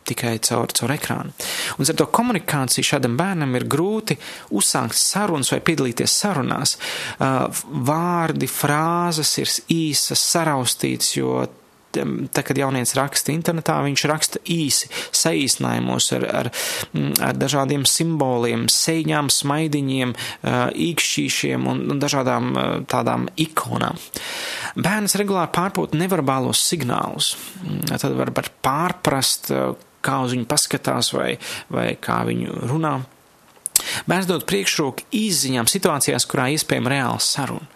tikai 0.06 0.36
caur, 0.46 0.70
caur 0.70 0.94
ekrānu. 0.94 1.34
Un 1.76 1.88
ar 1.90 1.98
to 1.98 2.06
komunikāciju 2.18 2.86
šādam 2.86 3.16
bērnam 3.18 3.56
ir 3.58 3.66
grūti 3.70 4.16
uzsākt 4.54 4.98
sarunas 4.98 5.50
vai 5.54 5.60
piedalīties 5.66 6.16
sarunās. 6.22 6.76
Vārdi, 7.90 8.50
frāzes 8.50 9.34
ir 9.42 9.52
īsas, 9.74 10.22
saraustītas, 10.34 11.16
jo 11.18 11.40
tā, 12.34 12.44
kad 12.46 12.58
jaunieci 12.58 12.98
raksta 12.98 13.32
internetā, 13.34 13.78
viņš 13.86 14.04
raksta 14.10 14.42
īsi, 14.52 14.90
saīsinājumos 15.16 16.10
ar, 16.18 16.26
ar, 16.42 16.50
ar 17.28 17.40
dažādiem 17.40 17.86
simboliem, 17.88 18.66
seiņām, 18.72 19.30
smaidiņiem, 19.32 20.14
īkšķīšiem 20.88 21.66
un, 21.72 21.82
un 21.94 22.02
dažādām 22.02 22.52
tādām 22.90 23.28
ikonām. 23.40 23.98
Bērns 24.76 25.16
regulāri 25.20 25.54
pārpūt 25.56 25.96
neverbālos 25.96 26.62
signālus. 26.68 27.34
Tad 27.88 28.12
var, 28.18 28.32
var 28.36 28.50
pārprast, 28.66 29.52
kā 30.06 30.22
uz 30.24 30.36
viņu 30.36 30.48
paskatās 30.50 31.12
vai, 31.16 31.34
vai 31.72 31.90
kā 32.00 32.22
viņu 32.28 32.66
runā. 32.70 32.96
Bērns 34.08 34.28
dod 34.28 34.46
priekšroku 34.48 35.06
izziņām 35.14 35.68
situācijās, 35.70 36.26
kurā 36.28 36.48
iespējama 36.54 36.92
reāla 36.92 37.20
saruna. 37.22 37.68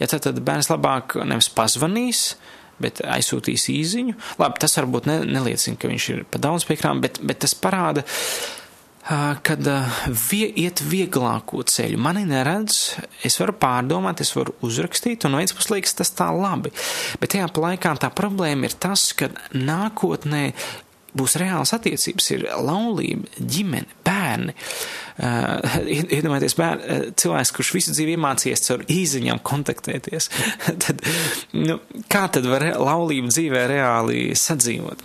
Ja 0.00 0.08
tad, 0.10 0.24
tad 0.26 0.40
bērns 0.44 0.70
labāk 0.72 1.16
nevis 1.22 1.50
pazvanīs, 1.54 2.34
bet 2.82 3.04
aizsūtīs 3.04 3.68
īziņu. 3.72 4.18
Labi, 4.40 4.60
tas 4.62 4.76
varbūt 4.80 5.08
ne, 5.10 5.20
neliecina, 5.28 5.78
ka 5.80 5.90
viņš 5.90 6.10
ir 6.14 6.26
pa 6.30 6.42
daudz 6.42 6.66
piekrām, 6.68 7.02
bet, 7.04 7.20
bet 7.24 7.42
tas 7.44 7.56
parāda, 7.58 8.04
kad 9.44 9.66
vie, 10.30 10.46
iet 10.64 10.80
vieglāko 10.80 11.60
ceļu. 11.68 11.98
Mani 12.00 12.24
neredz, 12.28 12.96
es 13.26 13.36
varu 13.40 13.52
pārdomāt, 13.60 14.22
es 14.24 14.32
varu 14.36 14.54
uzrakstīt, 14.64 15.26
un 15.26 15.34
no 15.34 15.42
vienas 15.42 15.52
puses 15.56 15.74
liekas 15.74 15.98
tas 15.98 16.14
tā 16.16 16.30
labi. 16.32 16.72
Bet 17.20 17.34
tajā 17.34 17.50
laikā 17.52 17.94
tā 18.00 18.08
problēma 18.16 18.70
ir 18.70 18.78
tas, 18.80 19.10
ka 19.16 19.28
nākotnē 19.52 20.46
būs 21.18 21.38
reāls 21.40 21.74
attiecības, 21.76 22.30
ir 22.34 22.44
laulība, 22.64 23.30
ģimene, 23.38 24.00
bērni. 24.06 24.54
Uh, 25.14 25.76
iedomājieties, 25.86 26.56
bērni, 26.58 26.86
uh, 26.90 27.02
cilvēks, 27.22 27.52
kurš 27.54 27.68
visu 27.76 27.92
dzīvi 27.94 28.16
iemācījies 28.16 28.64
caur 28.64 28.80
īziņām 28.90 29.38
kontaktēties, 29.46 30.26
tad, 30.82 31.04
nu, 31.54 31.76
kā 32.10 32.24
tad 32.34 32.48
var 32.50 32.66
laulību 32.82 33.30
dzīvē 33.30 33.62
reāli 33.70 34.24
sadzīvot? 34.38 35.04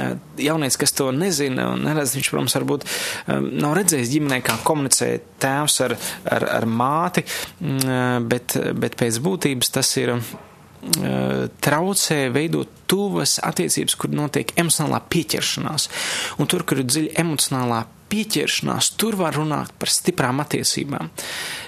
Uh, 0.00 0.14
jaunieks, 0.40 0.78
kas 0.80 0.96
to 0.96 1.10
nezina 1.12 1.68
un 1.74 1.84
neredz, 1.84 2.14
viņš, 2.16 2.30
protams, 2.32 2.56
varbūt 2.56 2.86
um, 2.88 3.50
nav 3.60 3.76
redzējis 3.76 4.14
ģimenē, 4.14 4.40
kā 4.46 4.56
komunicē 4.64 5.10
tēvs 5.42 5.76
ar, 5.84 5.98
ar, 6.32 6.48
ar 6.62 6.68
māti, 6.80 7.26
uh, 7.26 8.22
bet, 8.24 8.56
bet 8.72 8.96
pēc 9.04 9.20
būtības 9.20 9.76
tas 9.76 9.92
ir 10.00 10.16
traucē 11.62 12.16
veidot 12.34 12.81
tuvas 12.92 13.38
attiecības, 13.42 13.96
kur 13.96 14.12
notiek 14.12 14.52
emocionālā 14.60 15.00
pieķeršanās. 15.12 15.88
Un 16.38 16.52
tur, 16.52 16.66
kur 16.68 16.82
ir 16.82 16.88
dziļa 16.92 17.16
emocionālā 17.24 17.82
pieķeršanās, 18.12 18.92
tur 19.00 19.16
var 19.16 19.36
runāt 19.38 19.72
par 19.80 19.90
stiprām 19.90 20.42
attiecībām. 20.42 21.08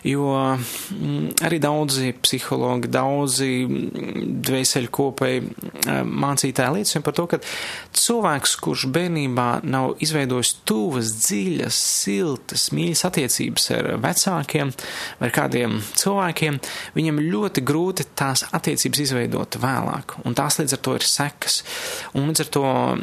Jo 0.05 0.27
mm, 0.37 1.45
arī 1.47 1.61
daudzi 1.63 2.13
psihologi, 2.21 2.91
daudzi 2.93 3.49
mm, 3.65 4.25
dvēseli 4.45 4.91
kopēji 4.93 5.41
eh, 5.41 6.03
mācītāji 6.05 6.77
liecina 6.77 7.05
par 7.07 7.17
to, 7.17 7.27
ka 7.33 7.41
cilvēks, 7.97 8.57
kurš 8.65 8.87
bērnībā 8.93 9.49
nav 9.65 9.95
izveidojis 10.05 10.53
tuvas, 10.69 11.15
dziļas, 11.25 11.81
siltas, 12.05 12.69
mīļas 12.77 13.07
attiecības 13.09 13.71
ar 13.79 13.91
vecākiem 14.05 14.75
vai 15.23 15.33
kādiem 15.35 15.81
cilvēkiem, 15.97 16.61
viņam 16.99 17.23
ļoti 17.25 17.65
grūti 17.65 18.09
tās 18.13 18.45
attiecības 18.53 19.05
izveidot 19.07 19.61
vēlāk. 19.65 20.19
Un 20.29 20.37
tās 20.37 20.61
līdz 20.61 20.77
ar 20.77 20.85
to 20.85 20.99
ir 20.99 21.09
sekas. 21.15 21.63
Un 22.15 22.31
līdz 22.31 22.45
ar 22.45 22.53
to 22.57 22.65
uh, 22.69 22.97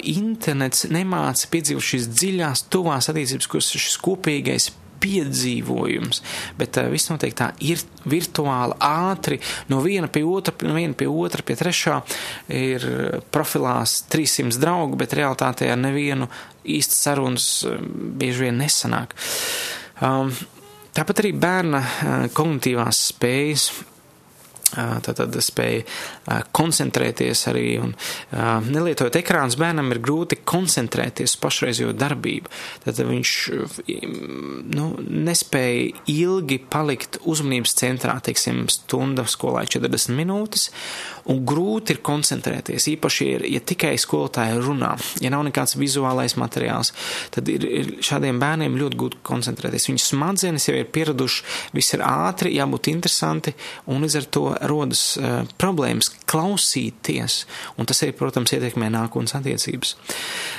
internets 0.00 0.86
nemāca 0.92 1.50
piedzīvot 1.52 1.88
šīs 1.90 2.08
dziļās 2.12 2.66
tuvās 2.72 3.10
attiecības, 3.12 3.50
kuras 3.50 3.74
šis 3.74 4.00
kopīgais 4.02 4.70
piedzīvojums, 5.04 6.22
bet 6.58 6.78
uh, 6.80 6.88
viss 6.92 7.10
notiek 7.12 7.34
tā 7.36 7.50
ir 7.64 7.82
virtuāli, 8.08 8.78
ātri, 8.84 9.40
no 9.72 9.82
viena 9.84 10.08
pie 10.12 10.24
otra, 10.28 10.54
no 10.64 10.76
viena 10.78 10.96
pie 10.96 11.08
otra, 11.10 11.44
pie 11.46 11.58
trešā 11.60 12.00
ir 12.54 12.88
profilās 13.34 14.02
300 14.12 14.60
draugu, 14.62 14.98
bet 15.00 15.16
realitātē 15.18 15.70
ar 15.72 15.80
nevienu 15.80 16.30
īsti 16.64 16.96
sarunas 16.96 17.48
bieži 18.18 18.46
vien 18.46 18.60
nesanāk. 18.62 19.12
Um, 20.04 20.32
tāpat 20.96 21.20
arī 21.22 21.34
bērna 21.36 21.82
kognitīvās 22.36 23.08
spējas 23.12 23.68
tātad 24.74 25.36
spēja 25.44 25.84
koncentrēties 26.54 27.44
arī 27.50 27.66
un 27.82 27.94
nelietojot 28.70 29.18
ekrāns 29.20 29.58
bērnam 29.60 29.92
ir 29.94 30.02
grūti 30.04 30.40
koncentrēties 30.46 31.36
pašreizējo 31.42 31.94
darbību. 31.98 32.52
Tad 32.84 33.00
viņš 33.04 33.34
nu, 34.74 34.88
nespēja 35.00 36.04
ilgi 36.14 36.60
palikt 36.70 37.20
uzmanības 37.24 37.76
centrā, 37.80 38.16
teiksim, 38.24 38.64
stunda 38.72 39.26
skolā 39.30 39.64
40 39.68 40.14
minūtes, 40.18 40.70
un 41.30 41.40
grūti 41.46 41.94
ir 41.94 42.00
koncentrēties, 42.04 42.88
īpaši, 42.94 43.26
ir, 43.36 43.44
ja 43.54 43.60
tikai 43.64 43.94
skolotāji 44.00 44.58
runā, 44.60 44.92
ja 45.24 45.30
nav 45.32 45.44
nekāds 45.48 45.76
vizuālais 45.80 46.36
materiāls, 46.40 46.92
tad 47.34 47.48
ir, 47.52 47.64
ir 47.64 47.92
šādiem 48.04 48.40
bērniem 48.42 48.76
ļoti 48.80 49.00
grūti 49.00 49.22
koncentrēties. 49.26 49.88
Viņu 49.90 50.04
smadzenes 50.04 50.68
jau 50.68 50.76
ir 50.76 50.88
pieraduši, 50.94 51.44
viss 51.76 51.96
ir 51.96 52.04
ātri, 52.06 52.54
jābūt 52.58 52.90
interesanti, 52.92 53.54
un 53.88 54.04
līdz 54.04 54.18
ar 54.20 54.30
to 54.36 54.44
rodas 54.70 55.04
uh, 55.20 55.42
problēmas 55.60 56.12
klausīties, 56.30 57.44
un 57.78 57.88
tas 57.88 58.04
arī, 58.04 58.16
protams, 58.18 58.52
ietekmē 58.56 58.90
nākotnes 58.92 59.36
attiecības. 59.38 59.96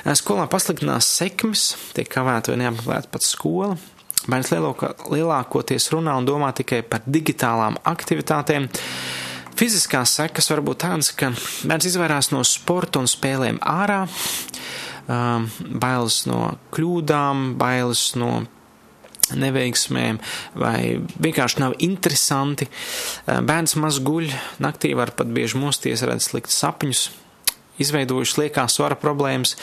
Uh, 0.06 0.16
skolā 0.18 0.48
pasliktinās 0.52 1.10
sekmes, 1.20 1.74
tiek 1.98 2.10
kavēta 2.12 2.54
vai 2.54 2.64
neapmeklēta 2.66 3.14
pat 3.14 3.26
skola. 3.28 3.76
Bērns 4.26 4.50
lielākoties 4.50 5.92
runā 5.94 6.16
un 6.18 6.26
domā 6.26 6.50
tikai 6.58 6.82
par 6.90 7.04
digitālām 7.06 7.78
aktivitātēm. 7.86 8.66
Fiziskās 9.56 10.18
sekas 10.18 10.50
var 10.52 10.60
būt 10.66 10.82
tādas, 10.84 11.12
ka 11.16 11.30
bērns 11.68 11.88
izvairās 11.88 12.32
no 12.34 12.42
sporta 12.48 13.00
un 13.00 13.08
spēlēm 13.08 13.62
ārā, 13.64 14.02
um, 15.08 15.48
bailes 15.80 16.26
no 16.28 16.40
kļūdām, 16.76 17.54
bailes 17.60 18.10
no 18.20 18.44
neveiksmēm, 19.36 20.20
vai 20.60 20.80
vienkārši 21.00 21.64
nav 21.64 21.78
interesanti. 21.88 22.68
Uh, 22.68 23.40
bērns 23.48 23.78
maz 23.80 24.02
guļ, 24.04 24.28
naktī 24.64 24.92
var 24.98 25.16
pat 25.16 25.32
bieži 25.32 25.62
mosties, 25.62 26.04
redz 26.04 26.28
sliktus 26.28 26.60
sapņus, 26.60 27.08
izveidojuši 27.82 28.44
liekās 28.44 28.76
svara 28.76 29.00
problēmas. 29.00 29.56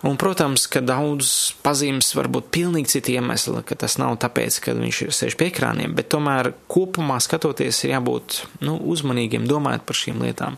Un, 0.00 0.16
protams, 0.16 0.64
ka 0.72 0.80
daudz 0.80 1.52
pazīmes 1.60 2.14
var 2.16 2.30
būt 2.32 2.48
pilnīgi 2.54 2.94
citi 2.94 3.18
iemesli, 3.18 3.60
ka 3.68 3.76
tas 3.76 3.98
nav 4.00 4.16
tāpēc, 4.22 4.56
ka 4.64 4.74
viņš 4.78 5.00
ir 5.04 5.14
sēž 5.16 5.36
pie 5.36 5.50
ekrāniem, 5.50 5.92
bet 5.96 6.08
tomēr 6.14 6.54
kopumā 6.72 7.18
skatoties 7.20 7.82
ir 7.84 7.96
jābūt 7.98 8.40
nu, 8.64 8.78
uzmanīgiem, 8.94 9.48
domājot 9.50 9.84
par 9.84 10.00
šīm 10.00 10.22
lietām. 10.24 10.56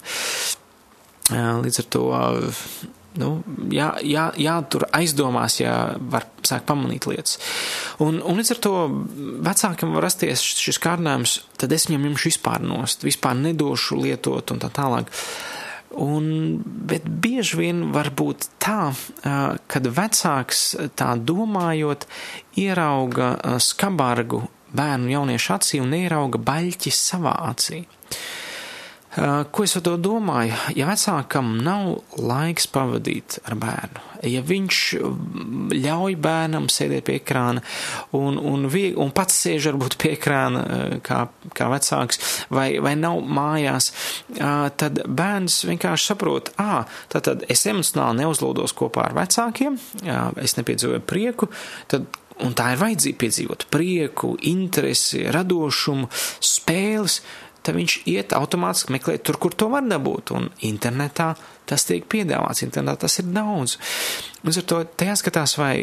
Līdz 1.32 1.82
ar 1.82 1.88
to 1.90 2.04
nu, 3.18 3.30
jā, 3.72 3.88
jā, 4.06 4.28
jātur 4.40 4.86
aizdomās, 4.94 5.58
ja 5.60 5.74
var 6.12 6.26
sākt 6.46 6.66
pamanīt 6.68 7.06
lietas. 7.10 7.38
Un, 8.02 8.20
un 8.24 8.38
līdz 8.40 8.54
ar 8.54 8.60
to 8.64 8.74
vecākam 9.44 9.96
var 9.96 10.06
rasties 10.06 10.44
šis 10.62 10.80
kārdinājums, 10.82 11.40
tad 11.60 11.74
es 11.74 11.88
viņam 11.90 12.08
jums 12.10 12.28
vispār 12.30 12.64
nost, 12.64 13.04
vispār 13.06 13.36
nedošu 13.40 14.00
lietot 14.00 14.54
un 14.54 14.62
tā 14.62 14.70
tālāk. 14.72 15.12
Un, 16.00 16.62
bet 16.64 17.04
bieži 17.04 17.58
vien 17.58 17.82
var 17.92 18.08
būt 18.16 18.48
tā, 18.62 18.92
kad 19.68 19.88
vecāks 19.98 20.62
tā 20.96 21.12
domājot, 21.20 22.06
ierauga 22.56 23.58
skabargu 23.60 24.44
bērnu 24.72 25.12
jauniešu 25.12 25.54
acī 25.56 25.80
un 25.82 25.92
ierauga 25.96 26.40
baļķi 26.40 26.94
savā 26.96 27.34
acī. 27.50 27.82
Ko 29.12 29.64
es 29.66 29.74
ar 29.76 29.82
to 29.84 29.98
domāju? 30.00 30.56
Ja 30.72 30.86
vecākam 30.88 31.58
nav 31.60 31.98
laiks 32.16 32.64
pavadīt 32.72 33.36
ar 33.44 33.58
bērnu, 33.60 34.04
ja 34.32 34.40
viņš 34.48 34.78
ļauj 35.74 36.16
bērnam 36.24 36.70
sēdēt 36.72 37.04
pie 37.04 37.18
ekrāna 37.18 37.60
un, 38.16 38.38
un, 38.40 38.64
vieg, 38.72 38.96
un 38.96 39.12
pats 39.12 39.36
sēž 39.44 39.68
varbūt 39.68 39.98
pie 40.00 40.14
ekrāna 40.16 40.62
kā, 41.04 41.26
kā 41.52 41.68
vecāks, 41.74 42.22
vai, 42.56 42.70
vai 42.80 42.94
nav 42.96 43.20
mājās, 43.20 43.90
tad 44.80 45.02
bērns 45.04 45.60
vienkārši 45.68 46.08
saprot, 46.14 46.54
ā, 46.56 46.80
tātad 47.12 47.44
es 47.52 47.66
emocionāli 47.68 48.22
neuzlūdos 48.22 48.72
kopā 48.80 49.10
ar 49.10 49.18
vecākiem, 49.20 49.76
es 50.40 50.56
nepiedzīvoju 50.56 51.04
prieku, 51.04 51.52
tad 51.92 52.08
Un 52.42 52.54
tā 52.56 52.72
ir 52.72 52.80
vajadzība 52.80 53.18
piedzīvot 53.20 53.66
prieku, 53.70 54.32
interesi, 54.50 55.20
radošumu, 55.30 56.08
spēles, 56.42 57.20
tad 57.62 57.78
viņš 57.78 57.98
iet 58.10 58.34
automātiski 58.36 58.96
meklēt 58.96 59.24
tur, 59.26 59.38
kur 59.42 59.54
to 59.54 59.70
var 59.72 59.86
dabūt. 59.86 60.34
Un 60.36 60.50
internetā 60.68 61.32
tas 61.68 61.86
tiek 61.88 62.06
piedāvāts, 62.10 62.64
internetā 62.66 63.06
tas 63.06 63.20
ir 63.22 63.30
daudz. 63.30 63.78
Līdz 64.42 64.62
ar 64.62 64.68
to 64.72 64.82
te 64.98 65.08
jāskatās, 65.08 65.56
vai 65.60 65.74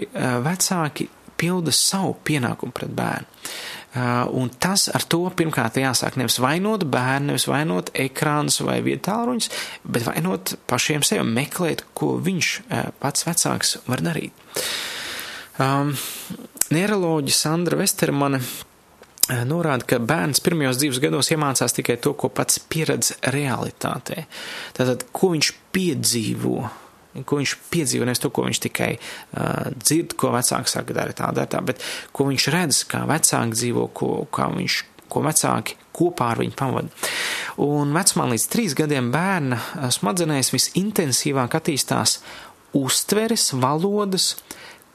vecāki 0.46 1.10
pilda 1.40 1.74
savu 1.76 2.16
pienākumu 2.28 2.76
pret 2.76 2.92
bērnu. 2.96 3.44
Uh, 3.90 4.28
un 4.38 4.52
tas 4.62 4.84
ar 4.94 5.02
to 5.10 5.24
pirmkārt 5.34 5.80
jāsāk 5.82 6.20
nevis 6.20 6.38
vainot 6.44 6.84
bērnu, 6.94 7.32
nevis 7.32 7.48
vainot 7.50 7.90
ekrānus 7.98 8.60
vai 8.62 8.78
vietāluņus, 8.86 9.50
bet 9.82 10.06
vainot 10.06 10.54
pašiem 10.70 11.02
sevi, 11.08 11.26
meklēt, 11.26 11.82
ko 11.98 12.12
viņš 12.22 12.52
uh, 12.60 12.92
pats 13.02 13.26
vecāks 13.26 13.80
var 13.90 14.04
darīt. 14.06 14.46
Um, 15.58 15.96
neiroloģi 16.70 17.34
Sandra 17.34 17.80
Vestermane 17.82 18.44
norāda, 19.30 19.86
ka 19.88 20.00
bērns 20.02 20.42
pirmajos 20.44 20.80
dzīves 20.82 21.02
gados 21.04 21.32
iemācās 21.34 21.76
tikai 21.78 21.98
to, 22.02 22.16
ko 22.18 22.32
pats 22.34 22.60
pieredz 22.72 23.14
realitātē. 23.34 24.26
Tātad, 24.78 25.06
ko 25.16 25.34
viņš 25.36 25.52
piedzīvo, 25.76 26.56
ko 27.30 27.40
viņš 27.42 27.56
piedzīvo, 27.74 28.08
nevis 28.08 28.22
to, 28.24 28.32
ko 28.34 28.46
viņš 28.48 28.62
tikai 28.68 28.92
uh, 28.98 29.70
dzird, 29.76 30.16
ko 30.20 30.34
vecāki 30.34 30.72
saka, 30.72 30.96
dara 30.98 31.16
tā, 31.16 31.32
dara 31.36 31.50
tā, 31.50 31.62
bet 31.66 31.84
ko 32.16 32.30
viņš 32.30 32.48
redz, 32.56 32.84
kā 32.90 33.04
vecāki 33.10 33.58
dzīvo, 33.58 33.86
ko, 33.98 34.12
kā 34.34 34.50
viņš, 34.56 34.80
ko 35.10 35.24
vecāki 35.26 35.78
kopā 36.00 36.34
ar 36.34 36.44
viņu 36.44 36.56
pavada. 36.58 37.10
Un 37.66 37.94
vecumā 37.96 38.30
līdz 38.34 38.48
trīs 38.54 38.78
gadiem 38.78 39.12
bērna 39.14 39.90
smadzenēs 39.94 40.54
visintensīvāk 40.56 41.58
attīstās 41.60 42.20
uztveres, 42.78 43.50
valodas, 43.58 44.36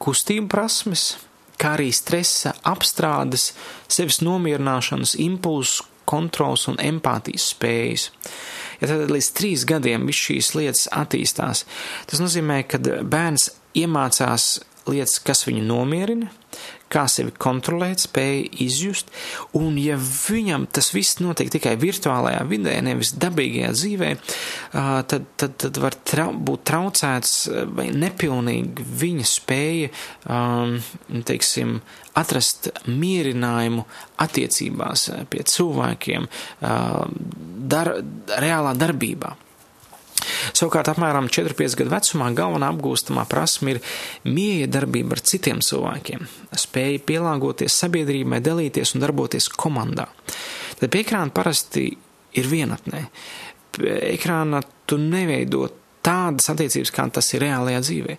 kustību 0.03 0.49
prasmes, 0.53 1.15
kā 1.61 1.75
arī 1.79 1.91
stresa 1.95 2.55
apstrādes, 2.67 3.53
sevis 3.89 4.21
nomierināšanas, 4.25 5.17
impulsu 5.23 5.87
kontrols 6.09 6.67
un 6.69 6.79
empātijas 6.83 7.49
spējas. 7.55 8.09
Ja 8.83 8.91
tad 8.91 9.13
līdz 9.13 9.31
trīs 9.37 9.65
gadiem 9.69 10.05
viss 10.09 10.27
šīs 10.29 10.53
lietas 10.59 10.89
attīstās, 10.93 11.65
tas 12.11 12.21
nozīmē, 12.21 12.63
ka 12.69 12.81
bērns 12.81 13.49
iemācās 13.79 14.49
lietas, 14.91 15.21
kas 15.25 15.47
viņu 15.49 15.65
nomierina, 15.65 16.29
kā 16.95 17.05
sevi 17.11 17.35
kontrolēt, 17.39 18.05
spēja 18.07 18.47
izjust, 18.65 19.11
un 19.59 19.79
ja 19.81 19.99
viņam 19.99 20.69
tas 20.75 20.93
viss 20.95 21.21
notiek 21.23 21.51
tikai 21.53 21.75
virtuālajā 21.81 22.45
vidē, 22.51 22.77
nevis 22.87 23.15
dabīgajā 23.21 23.73
dzīvē, 23.75 24.11
tad, 25.11 25.29
tad, 25.41 25.59
tad 25.63 25.83
var 25.83 25.99
trau, 26.07 26.31
būt 26.35 26.65
traucēts 26.71 27.37
vai 27.75 27.91
nepilnīgi 27.95 28.87
viņa 29.05 29.29
spēja, 29.29 29.93
teiksim, 31.31 31.79
atrast 32.15 32.71
mierinājumu 32.87 33.87
attiecībās 34.23 35.09
pie 35.33 35.47
cilvēkiem, 35.51 36.29
dar, 37.75 37.97
reālā 38.39 38.77
darbībā. 38.79 39.35
Savukārt, 40.53 40.91
apmēram 40.93 41.29
4-5 41.33 41.79
gadu 41.81 41.93
vecumā 41.95 42.31
galvenā 42.37 42.71
apgūstamā 42.75 43.25
prasme 43.31 43.77
ir 43.77 43.81
miedarbība 44.29 45.17
ar 45.17 45.23
citiem 45.25 45.63
cilvēkiem, 45.65 46.27
spēja 46.65 47.03
pielāgoties 47.09 47.79
sabiedrībai, 47.85 48.43
dalīties 48.45 48.95
un 48.95 49.05
darboties 49.05 49.49
komandā. 49.55 50.09
Tad 50.81 50.91
pie 50.93 51.05
ekrāna 51.05 51.35
parasti 51.35 51.89
ir 52.35 52.51
vienatnē. 52.51 53.07
Ekrāna 54.15 54.63
tu 54.87 54.99
neveido 55.01 55.69
tādas 56.05 56.51
attiecības, 56.53 56.93
kā 56.95 57.07
tas 57.15 57.31
ir 57.33 57.45
reālajā 57.47 57.81
dzīvē. 57.87 58.17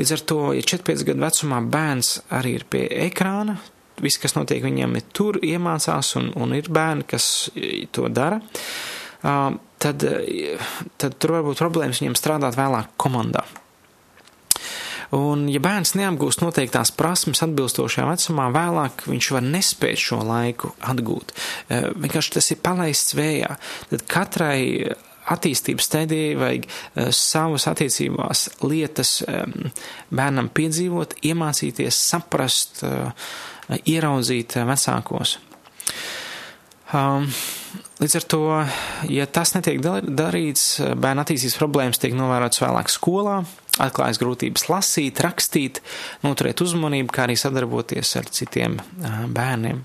Līdz 0.00 0.14
ar 0.16 0.22
to, 0.30 0.38
ja 0.56 0.64
4-5 0.74 1.06
gadu 1.08 1.22
vecumā 1.22 1.60
bērns 1.70 2.14
arī 2.34 2.56
ir 2.58 2.66
pie 2.70 2.84
ekrāna, 3.06 3.58
viss, 4.02 4.20
kas 4.22 4.34
notiek 4.36 4.62
viņam, 4.64 4.96
ir 4.98 5.06
tur 5.14 5.38
iemācās, 5.42 6.14
un, 6.18 6.32
un 6.38 6.54
ir 6.58 6.70
bērni, 6.74 7.06
kas 7.08 7.48
to 7.94 8.10
dara 8.10 8.40
tad, 9.82 10.04
tad 11.00 11.16
tur 11.18 11.38
var 11.38 11.48
būt 11.48 11.62
problēmas 11.62 12.02
viņam 12.02 12.18
strādāt 12.18 12.58
vēlāk 12.58 12.92
komandā. 13.00 13.46
Un, 15.16 15.46
ja 15.48 15.60
bērns 15.64 15.94
neapgūst 15.96 16.42
noteiktās 16.42 16.90
prasmes 16.92 17.40
atbilstošajā 17.46 18.04
vecumā, 18.10 18.50
vēlāk 18.52 19.06
viņš 19.08 19.28
var 19.32 19.46
nespēt 19.46 20.00
šo 20.02 20.20
laiku 20.26 20.74
atgūt. 20.84 21.32
Vienkārši 21.70 22.34
tas 22.34 22.50
ir 22.52 22.60
palaists 22.60 23.16
vējā. 23.16 23.54
Tad 23.88 24.04
katrai 24.10 24.90
attīstības 25.28 25.88
stadijai 25.88 26.36
vajag 26.40 26.68
savas 27.16 27.66
attiecībās 27.70 28.44
lietas 28.64 29.14
bērnam 30.12 30.52
piedzīvot, 30.52 31.18
iemācīties, 31.30 32.02
saprast, 32.12 32.84
ieraudzīt 33.88 34.60
vecākos. 34.68 35.38
Um, 36.88 37.28
Līdz 37.98 38.14
ar 38.14 38.24
to, 38.30 38.42
ja 39.10 39.24
tas 39.26 39.56
netiek 39.56 39.80
darīts, 39.82 40.78
bērna 41.02 41.24
attīstības 41.26 41.58
problēmas 41.58 41.98
tiek 41.98 42.14
novērotas 42.14 42.62
vēlāk 42.62 42.92
skolā, 42.94 43.40
atklājas 43.82 44.20
grūtības 44.22 44.68
lasīt, 44.70 45.22
rakstīt, 45.26 45.82
noturēt 46.22 46.62
uzmanību, 46.62 47.10
kā 47.10 47.26
arī 47.26 47.34
sadarboties 47.38 48.14
ar 48.20 48.30
citiem 48.30 48.78
bērniem. 49.34 49.82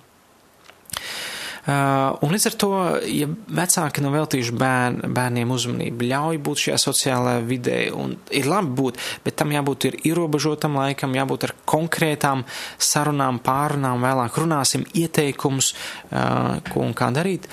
Uh, 1.63 2.17
un 2.19 2.33
līdz 2.33 2.45
ar 2.49 2.55
to, 2.59 2.69
ja 3.07 3.29
vecāki 3.55 4.01
nav 4.03 4.17
veltījuši 4.17 4.55
bērn, 4.59 4.97
bērniem 5.15 5.51
uzmanību, 5.55 6.09
ļauj 6.09 6.39
būt 6.43 6.63
šajā 6.65 6.79
sociālajā 6.83 7.43
vidē, 7.47 7.77
un 7.95 8.17
ir 8.35 8.49
labi 8.51 8.73
būt, 8.81 8.99
bet 9.23 9.37
tam 9.39 9.53
jābūt 9.55 9.87
ir 9.87 9.95
ierobežotam 10.09 10.75
laikam, 10.75 11.15
jābūt 11.15 11.45
ar 11.47 11.55
konkrētām 11.71 12.43
sarunām, 12.75 13.39
pārunām, 13.47 14.03
vēlāk 14.03 14.41
runāsim 14.43 14.83
ieteikums, 14.91 15.71
uh, 16.11 16.59
ko 16.67 16.83
un 16.83 16.91
kā 16.99 17.07
darīt, 17.15 17.47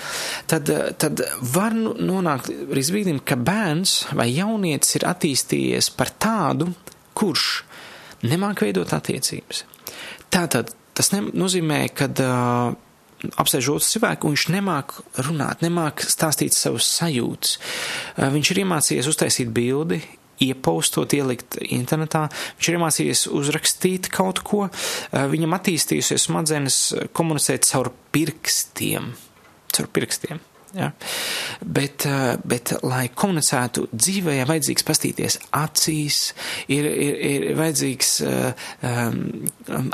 tad, 0.51 0.73
tad 0.99 1.23
var 1.55 1.79
nu, 1.79 1.95
nonākt 1.95 2.51
līdz 2.51 2.91
brīdim, 2.91 3.23
ka 3.23 3.39
bērns 3.39 3.97
vai 4.11 4.27
jaunietis 4.33 4.99
ir 4.99 5.07
attīstījies 5.07 5.87
par 5.95 6.11
tādu, 6.19 6.73
kurš 7.15 7.49
nemāk 8.27 8.67
veidot 8.67 8.91
attiecības. 8.91 9.63
Tātad 10.27 10.75
tas 10.99 11.15
nozīmē, 11.15 11.85
ka 11.95 12.11
uh, 12.11 12.79
apsēž 13.41 13.69
otru 13.75 13.87
cilvēku, 13.87 14.27
un 14.27 14.35
viņš 14.35 14.47
nemāk 14.53 14.95
runāt, 15.27 15.63
nemāk 15.65 16.03
stāstīt 16.05 16.55
savus 16.57 16.87
sajūtas. 16.97 17.57
Viņš 18.33 18.51
ir 18.53 18.61
iemācījies 18.63 19.09
uztaisīt 19.11 19.53
bildi, 19.55 20.01
iepaustot, 20.41 21.13
ielikt 21.13 21.59
internetā, 21.69 22.25
viņš 22.57 22.69
ir 22.69 22.77
iemācījies 22.79 23.25
uzrakstīt 23.29 24.09
kaut 24.13 24.41
ko, 24.45 24.67
viņam 25.13 25.57
attīstījusies 25.59 26.27
smadzenes 26.27 26.79
komunicēt 27.17 27.67
caur 27.69 27.91
pirkstiem, 28.15 29.11
caur 29.75 29.91
pirkstiem. 29.93 30.41
Ja? 30.73 30.91
Bet, 31.59 32.05
eh, 32.05 32.37
bet, 32.47 32.73
lai 32.87 33.09
komunicētu 33.15 33.87
dzīvē, 33.91 34.37
ir 34.39 34.49
vajadzīgs 34.49 34.85
pastīties 34.87 35.37
acīs, 35.57 36.19
ir, 36.71 36.87
ir, 36.87 37.17
ir 37.27 37.45
vajadzīgs 37.59 38.11
um, 38.23 39.17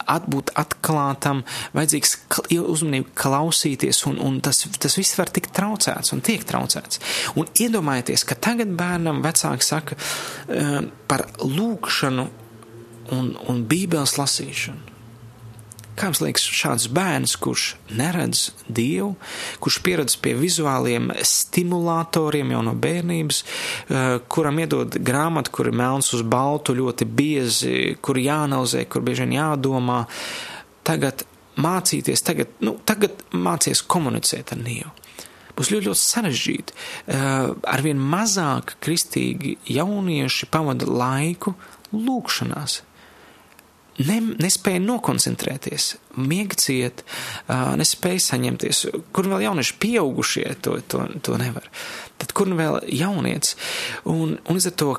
at, 0.05 0.27
būt 0.29 0.53
atklātam, 0.59 1.43
vajadzīgs 1.77 2.15
uzmanību 2.61 3.13
klausīties, 3.17 4.03
un, 4.11 4.19
un 4.23 4.41
tas, 4.45 4.63
tas 4.77 4.97
viss 4.99 5.17
var 5.19 5.33
tikt 5.33 5.55
traucēts 5.57 6.13
un 6.13 6.21
tiek 6.25 6.45
traucēts. 6.47 7.01
Un 7.39 7.49
iedomājieties, 7.57 8.25
ka 8.27 8.37
tagad 8.49 8.75
bērnam 8.77 9.23
vecāki 9.25 9.65
saka 9.65 9.97
um, 9.97 10.91
par 11.09 11.25
lūkšanu 11.41 12.29
un, 13.17 13.33
un 13.49 13.65
bībeles 13.69 14.17
lasīšanu. 14.19 14.96
Kā 15.97 16.12
jums 16.12 16.19
liekas, 16.21 16.43
šāds 16.53 16.83
bērns, 16.93 17.31
kurš 17.41 17.71
neredz 17.97 18.51
dievu, 18.69 19.15
kurš 19.63 19.79
pieradz 19.81 20.13
pie 20.21 20.36
vizuāliem 20.38 21.10
stimulatoriem 21.25 22.51
jau 22.53 22.60
no 22.67 22.75
bērnības, 22.77 23.39
eh, 23.41 24.19
kuram 24.29 24.60
iedod 24.62 24.99
grāmatu, 25.01 25.49
kur 25.51 25.71
ir 25.71 25.73
melns 25.73 26.13
uz 26.13 26.21
baltu, 26.21 26.75
ļoti 26.77 27.07
biezi, 27.10 27.97
kur 28.01 28.15
jāanalizē, 28.21 28.86
kur 28.86 29.01
bieži 29.01 29.25
vien 29.25 29.39
jādomā, 29.39 30.05
tagad 30.83 31.25
mācīties, 31.57 32.21
tagad, 32.21 32.53
nu, 32.62 32.77
tagad 32.86 33.17
mācies 33.33 33.81
komunicēt 33.81 34.53
ar 34.53 34.62
Dievu. 34.62 34.91
Būs 35.57 35.71
ļoti, 35.73 35.89
ļoti 35.89 36.03
sarežģīti. 36.03 36.75
Eh, 37.07 37.47
arvien 37.65 37.97
mazāk 37.97 38.75
kristīgi 38.79 39.57
jaunieši 39.65 40.45
pavada 40.53 40.86
laiku 40.86 41.55
lūkšanās 41.89 42.83
ne, 44.05 44.17
nespēja 44.41 44.81
nokoncentrēties, 44.83 45.89
miega 46.19 46.57
ciet, 46.60 47.03
nespēja 47.47 48.23
saņemties, 48.29 48.83
kur 49.15 49.29
vēl 49.31 49.47
jaunieši 49.47 49.77
pieaugušie 49.81 50.45
to, 50.65 50.77
to, 50.89 51.03
to 51.25 51.39
nevar. 51.41 51.67
Tad 52.21 52.33
kur 52.38 52.49
nu 52.49 52.60
vēl 52.60 52.81
jaunieci? 52.93 53.57
Un, 54.10 54.38
un 54.38 54.60
līdz 54.60 54.71
ar 54.71 54.77
to, 54.81 54.93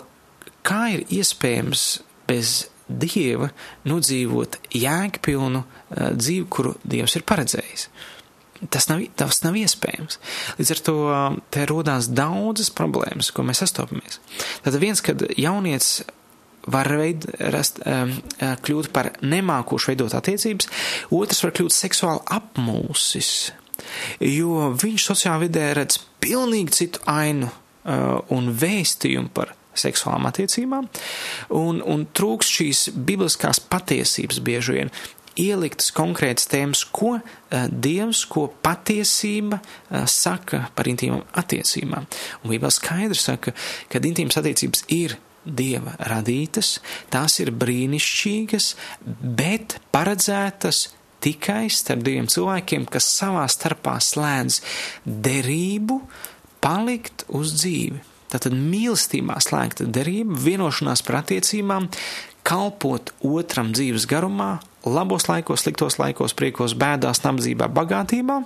kā 0.66 0.82
ir 0.96 1.06
iespējams 1.20 1.88
bez 2.28 2.68
dieva 2.88 3.50
nodzīvot 3.88 4.60
jēgpilnu 4.76 5.64
dzīvi, 5.92 6.46
kuru 6.52 6.76
dievs 6.88 7.18
ir 7.18 7.26
paredzējis? 7.28 7.88
Tas 8.74 8.88
nav, 8.90 9.04
tas 9.14 9.38
nav 9.44 9.54
iespējams. 9.54 10.16
Līdz 10.58 10.70
ar 10.74 10.80
to 10.82 11.00
te 11.54 11.62
rodās 11.70 12.08
daudzas 12.10 12.72
problēmas, 12.74 13.30
ko 13.30 13.44
mēs 13.46 13.62
sastopamies. 13.62 14.18
Tad 14.64 14.78
viens, 14.82 15.02
kad 15.04 15.22
jaunietis 15.38 16.00
var 16.72 16.90
veid, 17.00 17.26
rast, 17.54 17.80
um, 17.84 18.14
kļūt 18.38 18.90
par 18.94 19.12
nemākošu 19.24 19.92
veidot 19.92 20.16
attiecības, 20.18 20.68
otrs 21.14 21.44
var 21.44 21.54
kļūt 21.58 21.74
seksuāli 21.74 22.24
apmulsis, 22.38 23.32
jo 24.24 24.72
viņš 24.78 25.10
sociālā 25.10 25.44
vidē 25.46 25.70
redz 25.78 26.00
pilnīgi 26.22 26.76
citu 26.82 27.04
ainu 27.10 27.50
uh, 27.50 28.18
un 28.34 28.52
vēstījumu 28.58 29.32
par 29.34 29.54
seksuālām 29.78 30.26
attiecībām, 30.30 30.88
un, 31.54 31.78
un 31.86 32.08
trūks 32.16 32.50
šīs 32.58 32.88
bibliskās 32.96 33.60
patiesības 33.70 34.42
bieži 34.44 34.80
vien 34.80 34.92
ieliktas 35.38 35.92
konkrētas 35.94 36.48
tēmas, 36.50 36.82
ko 36.90 37.14
uh, 37.18 37.22
Dievs, 37.70 38.24
ko 38.30 38.48
patiesība 38.64 39.60
uh, 39.60 40.02
saka 40.10 40.66
par 40.74 40.90
intīmām 40.90 41.22
attiecībām. 41.38 42.08
Un 42.42 42.52
Bībelē 42.52 42.72
skaidri 42.74 43.20
saka, 43.20 43.54
ka 43.90 44.02
intīmas 44.02 44.40
attiecības 44.40 44.84
ir 44.94 45.18
Dieva 45.44 45.94
radītas, 46.10 46.78
tās 47.12 47.38
ir 47.40 47.52
brīnišķīgas, 47.56 48.72
bet 49.22 49.78
paredzētas 49.94 50.88
tikai 51.24 51.66
starp 51.72 52.04
diviem 52.06 52.28
cilvēkiem, 52.30 52.86
kas 52.90 53.08
savā 53.16 53.46
starpā 53.50 53.96
slēdz 54.02 54.60
derību 55.06 56.00
palikt 56.64 57.24
uz 57.34 57.54
dzīvi. 57.58 58.02
Tātad 58.28 58.52
mīlestībā 58.52 59.38
slēgta 59.40 59.86
derība, 59.88 60.36
vienošanās 60.36 61.00
par 61.06 61.22
attiecībām, 61.22 61.88
kalpot 62.48 63.14
otram 63.24 63.72
dzīves 63.72 64.04
garumā, 64.08 64.58
labos 64.88 65.28
laikos, 65.30 65.64
sliktos 65.64 65.96
laikos, 66.00 66.36
priekos, 66.36 66.76
bēdās, 66.78 67.22
nabadzībā, 67.24 67.70
bagātībā. 67.72 68.42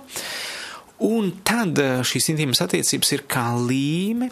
Un 1.03 1.31
tad 1.43 1.79
eh, 1.81 1.99
šīs 2.05 2.29
intīmas 2.33 2.61
attiecības 2.63 3.13
ir 3.15 3.25
kā 3.31 3.47
līme, 3.57 4.29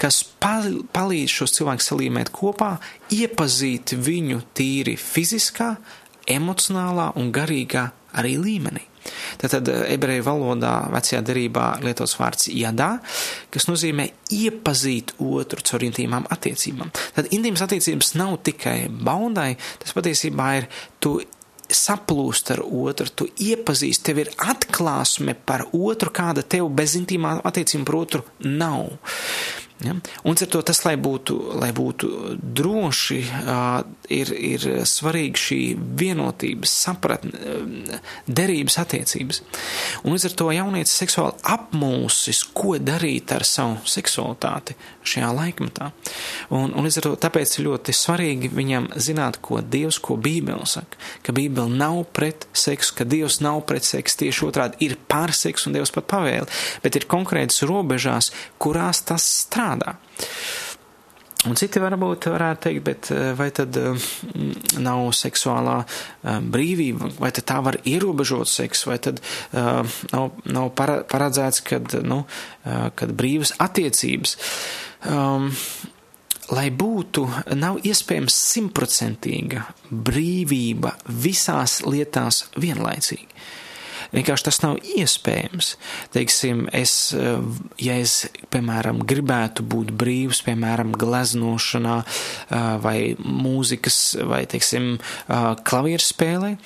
kas 0.00 0.22
palīdz 0.40 1.32
šos 1.40 1.56
cilvēkus 1.58 1.90
salīmēt 1.90 2.32
kopā, 2.34 2.76
iepazīt 3.12 3.96
viņu 3.98 4.44
tīri 4.56 4.96
fiziskā, 5.00 5.74
emocionālā 6.30 7.12
un 7.20 7.32
garīgā 7.34 7.88
arī 8.18 8.36
līmenī. 8.40 8.84
Tātad 9.40 9.68
eh, 9.70 9.82
ebreju 9.94 10.24
valodā 10.26 10.74
vecajā 10.94 11.20
derībā 11.26 11.66
lietots 11.84 12.16
vārds 12.20 12.48
jadā, 12.54 12.96
kas 13.54 13.68
nozīmē 13.70 14.08
iepazīt 14.34 15.16
otru 15.22 15.62
caur 15.66 15.86
intīmām 15.86 16.26
attiecībām. 16.32 16.92
Tad 17.18 17.30
intīmas 17.34 17.64
attiecības 17.66 18.14
nav 18.18 18.38
tikai 18.46 18.78
baudai, 18.90 19.54
tas 19.82 19.96
patiesībā 19.96 20.52
ir 20.60 20.70
tu 21.02 21.18
saplūst 21.72 22.52
ar 22.54 22.62
otru, 22.64 23.08
tu 23.10 23.28
iepazīsti, 23.42 24.04
tev 24.08 24.22
ir 24.22 24.32
atklāsme 24.38 25.36
par 25.46 25.66
otru, 25.72 26.12
kāda 26.14 26.44
tev 26.46 26.70
bez 26.76 26.96
intīmām 26.98 27.42
attiecībām 27.46 27.86
par 27.88 27.98
otru 28.00 28.24
nav. 28.44 28.92
Ja? 29.84 29.92
Un 30.24 30.36
ar 30.40 30.48
to 30.48 30.62
tas, 30.64 30.78
lai 30.86 30.94
būtu, 30.96 31.34
lai 31.60 31.68
būtu 31.76 32.08
droši, 32.40 33.18
ir, 34.16 34.30
ir 34.32 34.62
svarīga 34.88 35.40
šī 35.40 35.58
vienotības, 36.00 36.72
sapratne, 36.86 37.58
derības 38.24 38.78
attiecības. 38.80 39.42
Un 40.04 40.14
līdz 40.14 40.30
ar 40.30 40.36
to 40.40 40.46
jaunietis 40.56 40.96
seksuāli 40.96 41.36
apmūsis, 41.52 42.40
ko 42.56 42.78
darīt 42.80 43.34
ar 43.36 43.44
savu 43.44 43.82
seksualitāti 43.90 44.78
šajā 45.06 45.28
laikmetā. 45.36 45.90
Un, 46.56 46.72
un 46.72 46.88
līdz 46.88 47.02
ar 47.02 47.08
to 47.10 47.12
tāpēc 47.26 47.58
ir 47.58 47.68
ļoti 47.68 47.96
svarīgi 47.96 48.52
viņam 48.56 48.88
zināt, 48.96 49.42
ko 49.44 49.60
Dievs, 49.60 50.00
ko 50.00 50.16
Bībele 50.16 50.64
saka, 50.70 50.96
ka 51.26 51.36
Bībele 51.36 51.68
nav 51.76 52.00
pret 52.16 52.48
seksu, 52.56 52.96
ka 52.96 53.04
Dievs 53.04 53.42
nav 53.44 53.60
pret 53.68 53.84
seksu, 53.84 54.22
tieši 54.24 54.48
otrādi 54.48 54.88
ir 54.88 54.96
pār 55.04 55.36
seksu 55.36 55.68
un 55.68 55.76
Dievs 55.76 55.92
pat 55.92 56.08
pavēli, 56.16 56.48
bet 56.80 56.96
ir 56.96 57.08
konkrētas 57.12 57.60
robežās, 57.68 58.32
kurās 58.62 59.04
tas 59.04 59.28
strādā 59.44 59.65
strādā. 59.66 59.96
Un 61.46 61.54
citi 61.54 61.78
varbūt 61.78 62.26
varētu 62.32 62.62
teikt, 62.64 62.82
bet 62.82 63.08
eh, 63.14 63.32
vai 63.38 63.50
tad 63.54 63.76
mm, 63.76 64.80
nav 64.82 65.12
seksuālā 65.14 65.76
uh, 65.84 66.38
brīvība, 66.42 67.12
vai 67.20 67.30
tad 67.30 67.46
tā 67.46 67.60
var 67.62 67.78
ierobežot 67.86 68.50
seksu, 68.50 68.90
vai 68.90 68.98
tad 68.98 69.20
nav, 69.52 70.32
nav 70.44 70.72
paredzēts, 70.74 71.62
kad, 71.66 71.94
nu, 72.02 72.24
kad 72.64 73.12
brīvas 73.14 73.54
attiecības. 73.62 74.34
Um, 75.06 75.52
lai 76.50 76.66
būtu, 76.74 77.28
nav 77.54 77.78
iespējams 77.86 78.40
simtprocentīga 78.56 79.62
brīvība 79.90 80.96
visās 81.06 81.78
lietās 81.86 82.46
vienlaicīgi. 82.58 83.28
Vienkārši 84.14 84.46
tas 84.48 84.60
nav 84.62 84.78
iespējams. 84.96 85.72
Teiksim, 86.14 86.66
es, 86.76 87.12
eh, 87.16 87.40
ja 87.82 87.98
es, 88.02 88.26
piemēram, 88.52 89.02
gribētu 89.06 89.64
būt 89.66 89.92
brīvs, 89.96 90.42
piemēram, 90.46 90.94
gleznošanā 90.96 91.96
eh, 92.04 92.78
vai 92.82 92.98
mūzikas 93.18 93.98
vai, 94.26 94.44
teiksim, 94.46 94.96
eh, 94.98 95.48
klavierspēlē, 95.66 96.56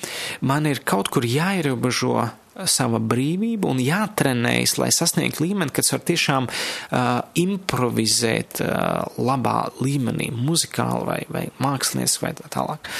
man 0.41 0.69
ir 0.69 0.83
kaut 0.85 1.09
kur 1.09 1.25
jāierobežo 1.27 2.29
sava 2.69 2.99
brīvība 2.99 3.69
un 3.71 3.79
jātrenējas, 3.81 4.75
lai 4.81 4.89
sasniegtu 4.95 5.45
līmeni, 5.45 5.73
kad 5.73 5.87
var 5.91 6.03
tiešām 6.07 6.47
uh, 6.49 7.09
improvizēt 7.39 8.61
uh, 8.63 9.19
labā 9.21 9.57
līmenī, 9.81 10.31
muzikāli 10.35 11.07
vai, 11.07 11.19
vai 11.31 11.43
mākslinieci 11.63 12.23
vai 12.23 12.33
tā 12.37 12.51
tālāk. 12.51 12.91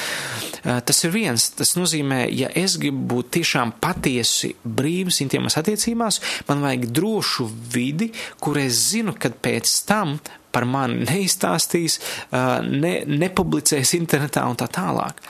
Uh, 0.62 0.80
tas 0.80 1.04
ir 1.04 1.14
viens. 1.14 1.48
Tas 1.58 1.74
nozīmē, 1.78 2.24
ja 2.32 2.50
es 2.58 2.78
gribu 2.80 3.04
būt 3.16 3.32
tiešām 3.38 3.76
patiesi 3.82 4.54
brīvs 4.64 5.22
intīmas 5.24 5.58
attiecībās, 5.60 6.22
man 6.48 6.64
vajag 6.64 6.88
drošu 6.94 7.48
vidi, 7.74 8.12
kur 8.42 8.60
es 8.62 8.78
zinu, 8.92 9.16
kad 9.18 9.36
pēc 9.42 9.74
tam 9.88 10.16
par 10.52 10.66
mani 10.68 11.06
neizstāstīs, 11.08 11.98
ne, 12.32 12.92
nepublicēs 13.08 13.94
internetā 13.98 14.44
un 14.48 14.58
tā 14.60 14.68
tālāk. 14.72 15.20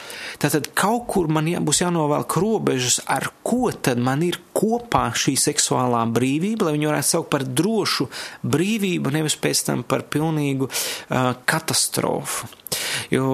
Tātad 0.43 0.73
kaut 0.79 1.07
kur 1.13 1.31
man 1.33 1.49
jā, 1.51 1.63
būs 1.63 1.83
jānovelk 1.85 2.37
robežas, 2.43 3.01
ar 3.07 3.31
ko 3.47 3.71
tad 3.73 4.03
man 4.03 4.25
ir 4.27 4.41
kopā 4.57 5.09
šī 5.17 5.37
seksuālā 5.41 6.03
brīvība, 6.13 6.69
lai 6.69 6.77
viņu 6.77 6.91
varētu 6.91 7.11
saukt 7.13 7.33
par 7.33 7.47
drošu 7.47 8.09
brīvību, 8.43 9.15
nevis 9.15 9.39
pēc 9.41 9.67
tam 9.69 9.85
par 9.87 10.07
pilnīgu 10.13 10.69
uh, 10.69 11.33
katastrofu. 11.49 12.51
Jo, 13.13 13.29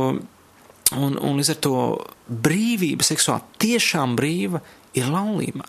un, 0.99 1.19
un 1.19 1.41
līdz 1.41 1.55
ar 1.55 1.63
to 1.65 1.81
brīvība 2.29 3.07
seksuāli 3.07 3.61
tiešām 3.65 4.17
brīva 4.19 4.63
ir 4.99 5.11
laulība. 5.13 5.67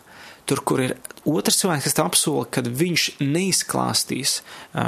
Tur, 0.49 0.61
kur 0.65 0.81
ir 0.81 0.95
otrs 1.29 1.59
cilvēks, 1.61 1.85
kas 1.85 1.99
apsola, 2.01 2.45
ka 2.49 2.63
viņš 2.65 3.03
neizklāstīs 3.21 4.39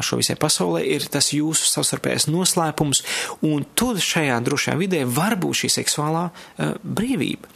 šo 0.01 0.17
visai 0.17 0.37
pasaulē, 0.41 0.81
ir 0.95 1.05
tas 1.13 1.29
jūsu 1.35 1.67
savstarpējais 1.69 2.25
noslēpums, 2.31 3.03
un 3.45 3.67
tur 3.77 4.01
šajā 4.01 4.39
drošajā 4.47 4.79
vidē 4.79 5.03
var 5.05 5.37
būt 5.41 5.63
šī 5.63 5.71
seksuālā 5.77 6.25
brīvība. 6.81 7.51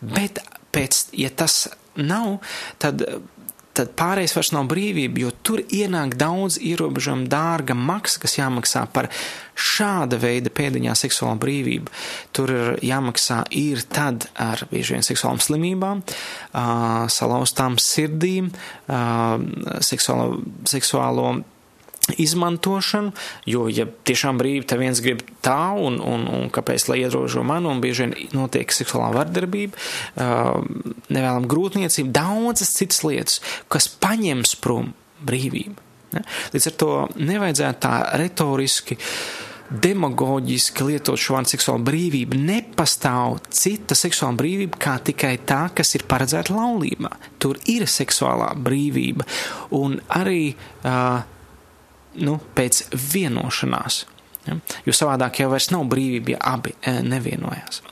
Bet 0.00 0.40
pēc, 0.72 1.02
ja 1.20 1.28
tas 1.34 1.66
nav, 2.00 2.38
tad 2.80 3.04
tad 3.80 3.94
pārējais 3.98 4.36
vairs 4.36 4.52
nav 4.54 4.68
brīvība, 4.70 5.24
jo 5.24 5.32
tur 5.46 5.62
ienāk 5.64 6.16
daudz 6.20 6.60
ierobežojumu, 6.60 7.28
dārga 7.32 7.76
maksa, 7.76 8.20
kas 8.22 8.36
jāmaksā 8.38 8.84
par 8.92 9.08
šāda 9.60 10.18
veida 10.20 10.52
pēdiņā 10.52 10.94
seksuālo 10.96 11.36
brīvību. 11.40 11.92
Tur 12.36 12.52
ir 12.54 12.70
jāmaksā 12.86 13.42
ir 13.56 13.82
tad 13.92 14.28
ar 14.40 14.64
bieži 14.70 14.96
vien 14.96 15.06
seksuālām 15.06 15.40
slimībām, 15.44 16.04
salauztām 17.12 17.78
sirdīm, 17.80 18.52
seksuālo, 19.90 20.40
seksuālo 20.68 21.32
izmantošanu, 22.18 23.12
jo, 23.50 23.66
ja 23.72 23.86
tiešām 23.86 24.40
brīvi 24.40 24.64
te 24.68 24.78
viens 24.80 25.02
grib 25.04 25.22
tā, 25.44 25.72
un, 25.76 26.00
un, 26.02 26.26
un 26.30 26.48
kāpēc, 26.52 26.88
lai 26.90 27.02
ierobežo 27.04 27.44
manu, 27.46 27.72
un 27.74 27.82
bieži 27.84 28.06
vien 28.06 28.16
notiek 28.36 28.72
seksuālā 28.74 29.12
vardarbība, 29.16 29.78
nevēlam 31.10 31.46
grūtniecību, 31.50 32.14
daudzas 32.14 32.74
citas 32.78 33.04
lietas, 33.06 33.38
kas 33.72 33.90
paņems 34.00 34.56
prom 34.64 34.94
brīvību. 35.26 35.88
Līdz 36.54 36.66
ar 36.66 36.74
to 36.80 36.90
nevajadzētu 37.20 37.80
tā 37.84 37.94
retoriski 38.18 38.98
demagoģiski 39.70 40.86
lietot 40.88 41.20
šo 41.20 41.36
vārdu 41.36 41.52
seksuāla 41.52 41.84
brīvība, 41.86 42.38
nepastāv 42.38 43.38
cita 43.54 43.94
seksuāla 43.94 44.34
brīvība 44.40 44.80
kā 44.82 44.96
tikai 45.06 45.36
tā, 45.46 45.62
kas 45.74 45.94
ir 45.94 46.06
paredzēta 46.10 46.56
laulībā. 46.56 47.12
Tur 47.42 47.60
ir 47.70 47.86
seksuālā 47.90 48.50
brīvība, 48.58 49.26
un 49.78 50.00
arī 50.18 50.50
uh, 50.50 51.22
nu, 52.18 52.38
pēc 52.56 52.86
vienošanās. 53.12 54.04
Ja? 54.46 54.56
Jo 54.86 54.96
savādāk 54.96 55.42
jau 55.42 55.50
vairs 55.52 55.70
nav 55.74 55.84
brīvība, 55.90 56.36
ja 56.36 56.42
abi 56.56 56.74
e, 56.80 56.98
nevienojās. 57.06 57.82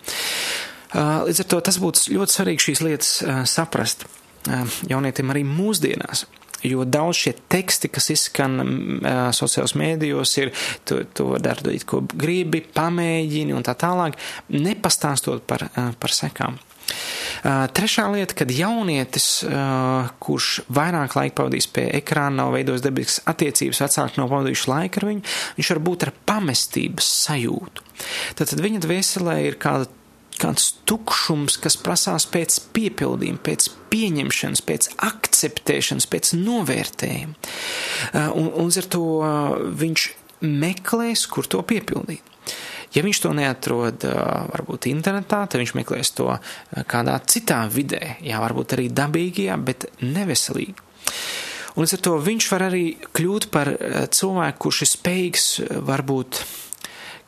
Līdz 0.88 1.42
ar 1.42 1.48
to 1.52 1.58
tas 1.60 1.76
būtu 1.76 2.14
ļoti 2.16 2.32
svarīgi 2.32 2.64
šīs 2.64 2.80
lietas 2.80 3.10
saprast 3.52 4.06
jaunietim 4.88 5.32
arī 5.32 5.44
mūsdienās. 5.44 6.24
Jo 6.66 6.82
daudz 6.82 7.20
šie 7.20 7.32
teksti, 7.50 7.90
kas 7.92 8.08
izskan 8.10 8.58
uh, 8.58 9.28
sociālos 9.36 9.76
mēdījos, 9.78 10.32
ir 10.42 10.50
to, 10.88 11.04
to 11.14 11.36
dari, 11.42 11.78
ko 11.86 12.00
gribi, 12.10 12.64
pamēģini 12.74 13.54
un 13.54 13.66
tā 13.66 13.76
tālāk, 13.78 14.18
nepastāstot 14.50 15.44
par, 15.46 15.68
uh, 15.68 15.92
par 16.00 16.14
sekām. 16.14 16.58
Trešā 17.44 18.06
lieta, 18.12 18.36
kad 18.38 18.52
jaunietis, 18.54 19.28
kurš 20.22 20.48
vairāk 20.74 21.16
laika 21.18 21.36
pavadīs 21.42 21.68
pie 21.70 21.88
ekrāna, 22.00 22.42
nav 22.42 22.56
veidojis 22.56 22.84
dabiskas 22.84 23.20
attiecības, 23.30 23.82
vecāki 23.84 24.20
nav 24.20 24.32
pavadījuši 24.32 24.72
laiku 24.72 25.02
ar 25.02 25.08
viņu, 25.12 25.36
viņš 25.58 25.70
var 25.74 25.82
būt 25.90 26.08
ar 26.08 26.14
pamestības 26.32 27.12
sajūtu. 27.28 27.86
Tad 28.38 28.58
viņa 28.62 28.82
dvēselē 28.84 29.38
ir 29.46 29.60
kāda 29.62 29.88
kāds 30.38 30.70
tukšums, 30.86 31.58
kas 31.62 31.76
prasās 31.82 32.26
pēc 32.30 32.60
piepildījuma, 32.76 33.40
pēc 33.42 33.68
pieņemšanas, 33.92 34.62
pēc 34.68 34.90
akceptēšanas, 35.08 36.06
pēc 36.12 36.32
novērtējuma. 36.38 37.34
Un, 38.38 38.50
un 38.62 38.70
ar 38.70 38.88
to 38.94 39.04
viņš 39.82 40.08
meklēs, 40.46 41.26
kur 41.30 41.48
to 41.50 41.62
piepildīt. 41.66 42.22
Ja 42.96 43.04
viņš 43.04 43.22
to 43.24 43.32
neatrod 43.36 44.04
varbūt 44.04 44.88
internetā, 44.90 45.42
tad 45.44 45.60
viņš 45.60 45.74
meklēs 45.76 46.14
to 46.16 46.30
kādā 46.88 47.18
citā 47.28 47.62
vidē, 47.72 48.16
jā, 48.24 48.40
varbūt 48.40 48.76
arī 48.78 48.88
dabīgajā, 48.92 49.58
bet 49.60 49.90
neveselīgi. 50.00 50.76
Un 51.76 51.84
līdz 51.84 51.98
ar 51.98 52.00
to 52.06 52.14
viņš 52.24 52.46
var 52.50 52.64
arī 52.70 52.84
kļūt 53.14 53.50
par 53.54 53.70
cilvēku, 54.14 54.64
kurš 54.64 54.80
ir 54.82 54.90
spējīgs 54.94 55.50
varbūt 55.86 56.40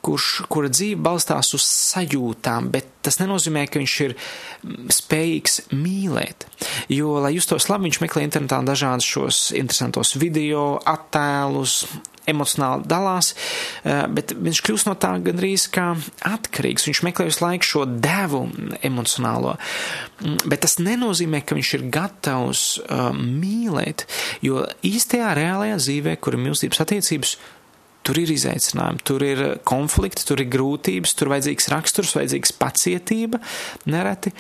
kurš, 0.05 0.29
kura 0.53 0.71
dzīve 0.73 1.01
balstās 1.05 1.53
uz 1.57 1.65
sajūtām, 1.67 2.71
bet 2.75 2.89
tas 3.05 3.21
nenozīmē, 3.21 3.67
ka 3.69 3.81
viņš 3.81 3.97
ir 4.07 4.17
spējīgs 4.93 5.61
mīlēt. 5.73 6.47
Jo, 6.93 7.19
lai 7.25 7.35
justos 7.37 7.69
labi, 7.71 7.89
viņš 7.89 8.01
meklē 8.05 8.25
internetā 8.27 8.61
dažādus 8.67 9.09
šos 9.09 9.43
interesantos 9.57 10.15
video, 10.21 10.75
attēlus, 10.89 11.83
emocionāli 12.31 12.87
dalās, 12.89 13.33
eh, 13.85 14.07
bet 14.07 14.35
viņš 14.37 14.63
kļūst 14.67 14.89
no 14.89 14.95
tā 14.95 15.13
gandrīz 15.25 15.67
kā 15.73 15.89
atkarīgs. 16.27 16.87
Viņš 16.89 17.03
meklē 17.07 17.29
visu 17.31 17.45
laiku 17.45 17.65
šo 17.65 17.85
devu 17.87 18.43
emocionālo, 18.83 19.57
mm, 20.21 20.49
bet 20.49 20.61
tas 20.61 20.77
nenozīmē, 20.77 21.45
ka 21.45 21.55
viņš 21.55 21.75
ir 21.79 21.89
gatavs 21.91 22.65
uh, 22.85 23.11
mīlēt, 23.17 24.07
jo 24.43 24.67
īstajā 24.83 25.35
reālajā 25.37 25.81
dzīvē, 25.81 26.17
kur 26.21 26.35
ir 26.37 26.45
mīlestības 26.45 26.85
attiecības, 26.85 27.37
Tur 28.07 28.17
ir 28.17 28.31
izaicinājumi, 28.33 29.03
tur 29.05 29.23
ir 29.25 29.41
konflikti, 29.69 30.25
tur 30.25 30.41
ir 30.41 30.49
grūtības, 30.53 31.13
tur 31.19 31.29
vajadzīgs 31.35 31.69
raksturs, 31.73 32.15
vajadzīgs 32.17 32.55
pacietība 32.57 33.41
nereti, 33.93 34.33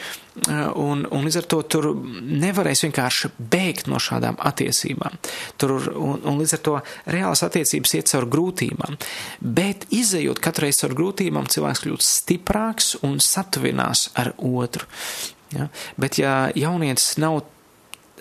un, 0.80 1.04
un 1.04 1.26
līdz 1.26 1.38
ar 1.42 1.48
to 1.52 1.58
tur 1.68 1.90
nevarēs 1.92 2.86
vienkārši 2.86 3.32
bēgt 3.52 3.90
no 3.92 4.00
šādām 4.00 4.40
attiecībām. 4.48 5.18
Tur, 5.60 5.76
un, 5.92 6.24
un 6.24 6.40
līdz 6.40 6.56
ar 6.56 6.64
to 6.70 6.78
reālas 7.12 7.44
attiecības 7.44 7.94
iet 7.98 8.12
caur 8.14 8.28
grūtībām, 8.32 8.96
bet 9.44 9.84
izējot 9.92 10.40
katru 10.40 10.66
reizi 10.66 10.86
caur 10.86 10.96
grūtībām, 11.02 11.52
cilvēks 11.52 11.84
kļūst 11.84 12.16
stiprāks 12.24 12.94
un 13.04 13.20
satuvinās 13.20 14.08
ar 14.20 14.32
otru. 14.38 14.88
Ja? 15.52 15.68
Bet 16.00 16.16
ja 16.20 16.46
jaunietis 16.56 17.18
nav 17.20 17.42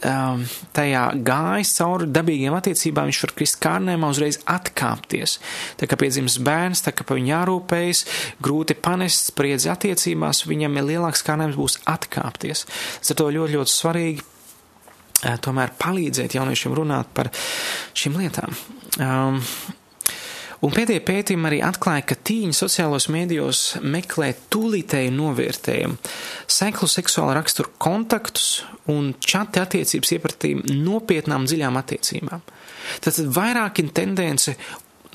um, 0.05 0.43
tajā 0.75 1.03
gājis 1.25 1.73
cauri 1.77 2.09
dabīgiem 2.13 2.55
attiecībām, 2.57 3.09
viņš 3.09 3.21
var 3.25 3.33
krist 3.37 3.59
kārnēmā 3.63 4.11
uzreiz 4.13 4.39
atkāpties. 4.49 5.37
Tā 5.79 5.89
kā 5.89 5.99
piedzimst 5.99 6.41
bērns, 6.45 6.83
tā 6.85 6.93
kā 6.95 7.07
pa 7.07 7.17
viņu 7.17 7.33
jārūpējas, 7.33 8.03
grūti 8.43 8.77
panest 8.79 9.31
spriedzi 9.33 9.71
attiecībās, 9.73 10.45
viņam 10.49 10.79
ir 10.79 10.89
lielāks 10.93 11.25
kārnēms 11.27 11.59
būs 11.59 11.79
atkāpties. 11.89 12.65
Tas 12.99 13.13
ir 13.13 13.19
to 13.19 13.29
ļoti, 13.35 13.57
ļoti 13.57 13.75
svarīgi 13.75 14.23
uh, 14.23 15.35
tomēr 15.43 15.75
palīdzēt 15.81 16.37
jauniešiem 16.39 16.77
runāt 16.77 17.11
par 17.15 17.31
šīm 17.97 18.19
lietām. 18.21 18.55
Um, 18.99 19.43
Un 20.59 20.73
pēdējie 20.75 20.99
pētījumi 21.07 21.47
arī 21.47 21.59
atklāja, 21.63 22.03
ka 22.09 22.17
tīņi 22.27 22.55
sociālos 22.57 23.05
mēdījos 23.13 23.61
meklē 23.79 24.33
tūlītēju 24.51 25.13
novērtējumu, 25.15 25.95
seklu 26.51 26.89
seksuālu 26.91 27.37
raksturu 27.37 27.71
kontaktus 27.79 28.49
un 28.91 29.13
čati 29.23 29.61
attiecības 29.61 30.11
iepratīm 30.17 30.65
nopietnām 30.83 31.47
dziļām 31.47 31.79
attiecībām. 31.79 32.43
Tātad 33.05 33.31
vairāk 33.37 33.79
ir 33.79 33.93
tendence 33.95 34.55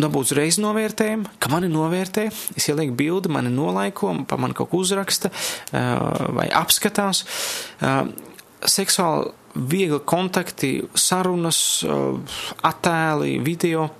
dabūt 0.01 0.33
uzreiz 0.33 0.57
novērtējumu, 0.63 1.37
ka 1.39 1.51
mani 1.53 1.69
novērtē, 1.71 2.25
es 2.57 2.69
ielieku 2.71 2.97
bildi, 2.99 3.31
mani 3.37 3.53
nolaiko, 3.53 4.15
pa 4.27 4.39
man 4.41 4.57
kaut 4.57 4.73
ko 4.73 4.81
uzraksta 4.81 5.31
vai 5.71 6.49
apskatās. 6.57 7.21
Seksuāli 8.65 9.29
viegli 9.55 10.01
kontakti, 10.09 10.73
sarunas, 10.99 11.59
attēli, 12.65 13.37
video 13.45 13.91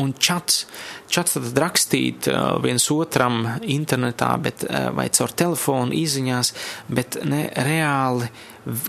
Un 0.00 0.10
čats, 0.18 0.64
čats 1.12 1.36
tad 1.36 1.60
rakstīt 1.62 2.26
uh, 2.26 2.56
viens 2.62 2.88
otram 2.90 3.44
internetā, 3.62 4.32
bet, 4.42 4.64
uh, 4.66 4.88
vai 4.96 5.06
caur 5.14 5.30
telefonu 5.30 5.94
izziņās, 5.94 6.50
bet 6.90 7.20
ne 7.22 7.46
reāli 7.54 8.30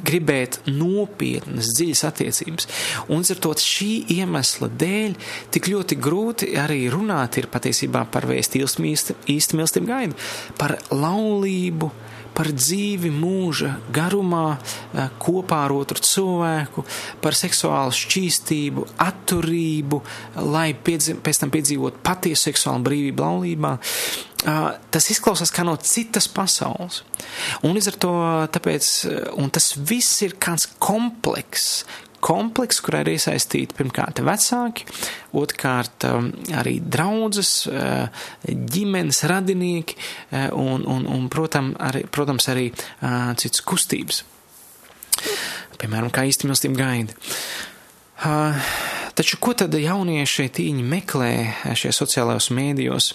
gribēt 0.08 0.62
nopietnas, 0.70 1.74
dziļas 1.76 2.04
attiecības. 2.10 2.68
Un 3.12 3.26
ar 3.28 3.42
to 3.44 3.52
šī 3.60 3.92
iemesla 4.18 4.70
dēļ 4.72 5.16
tik 5.54 5.70
ļoti 5.72 6.00
grūti 6.00 6.52
arī 6.60 6.86
runāt 6.94 7.38
ir 7.42 7.52
patiesībā 7.52 8.06
par 8.12 8.28
vēstu 8.30 8.64
īsti 8.64 9.58
mīlestību 9.60 9.90
gaidu, 9.90 10.18
par 10.60 10.78
laulību, 10.90 11.92
par 12.36 12.52
dzīvi 12.52 13.12
mūža 13.16 13.72
garumā 13.96 14.46
eh, 14.56 15.10
kopā 15.22 15.64
ar 15.66 15.76
otru 15.76 16.02
cilvēku, 16.04 16.86
par 17.24 17.38
seksuālu 17.38 17.96
šķīstību, 17.96 18.86
atturību, 19.06 20.02
lai 20.44 20.70
piedzi, 20.76 21.18
pēc 21.24 21.44
tam 21.44 21.54
piedzīvot 21.56 22.02
patiesu 22.06 22.50
seksuālu 22.50 22.86
brīvību 22.90 23.26
laulībā. 23.26 23.76
Eh, 24.46 24.66
tas 24.94 25.10
izklausās 25.10 25.50
kā 25.54 25.64
no 25.66 25.74
citas 25.82 26.28
pasaules. 26.30 27.02
Un 27.66 27.74
līdz 27.74 27.88
ar 27.90 27.96
to, 28.04 28.16
tāpēc, 28.54 28.90
eh, 29.10 29.48
tas 29.56 29.72
viss 29.78 30.22
ir 30.22 30.36
kāds 30.38 30.68
komplekss, 30.80 31.86
komplekss, 32.26 32.82
kurā 32.84 33.04
ir 33.04 33.14
iesaistīti 33.16 33.78
pirmkārt 33.78 34.22
vecāki, 34.26 34.88
otrkārt 35.38 36.08
um, 36.10 36.32
arī 36.58 36.80
draudzes, 36.82 37.52
uh, 37.70 38.26
ģimenes 38.46 39.22
radinieki 39.30 39.98
uh, 40.00 40.50
un, 40.58 40.86
un, 40.90 41.06
un 41.12 41.30
protam, 41.34 41.74
arī, 41.78 42.06
protams, 42.10 42.50
arī 42.54 42.72
uh, 42.74 43.32
citas 43.40 43.62
kustības. 43.66 44.24
Piemēram, 45.80 46.12
kā 46.14 46.26
īsti 46.28 46.48
mīlestība 46.48 46.80
gaida. 46.80 47.16
Taču 49.16 49.38
ko 49.44 49.54
tad 49.60 49.76
jaunieši 49.76 50.48
tīņi 50.56 50.84
meklē 50.88 51.32
šajos 51.76 52.00
sociālajos 52.04 52.48
mēdījos? 52.56 53.10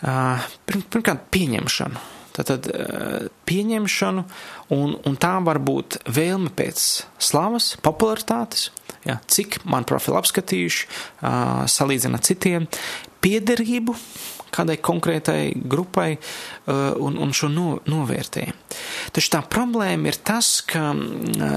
Pirmkārt, 0.00 1.28
pieņemšanu 1.32 2.19
Tātad 2.40 2.70
eh, 2.72 3.28
pieņemšanu, 3.44 4.24
un, 4.72 4.96
un 5.04 5.20
tā 5.20 5.36
var 5.44 5.60
būt 5.60 6.00
vēlme 6.08 6.52
pēc 6.56 6.88
slavas, 7.20 7.74
popularitātes, 7.84 8.70
ja, 9.04 9.20
cik 9.28 9.60
man 9.68 9.86
profilu 9.88 10.18
apskatījuši, 10.20 10.88
salīdzina 11.70 12.20
citiem, 12.24 12.68
piederību 13.20 13.96
kādai 14.50 14.80
konkrētai 14.82 15.52
grupai 15.70 16.16
un, 16.66 17.18
un 17.22 17.34
šo 17.34 17.46
no, 17.52 17.66
novērtē. 17.86 18.48
Taču 19.14 19.32
tā 19.36 19.42
problēma 19.46 20.10
ir 20.10 20.18
tas, 20.26 20.48
ka 20.66 20.90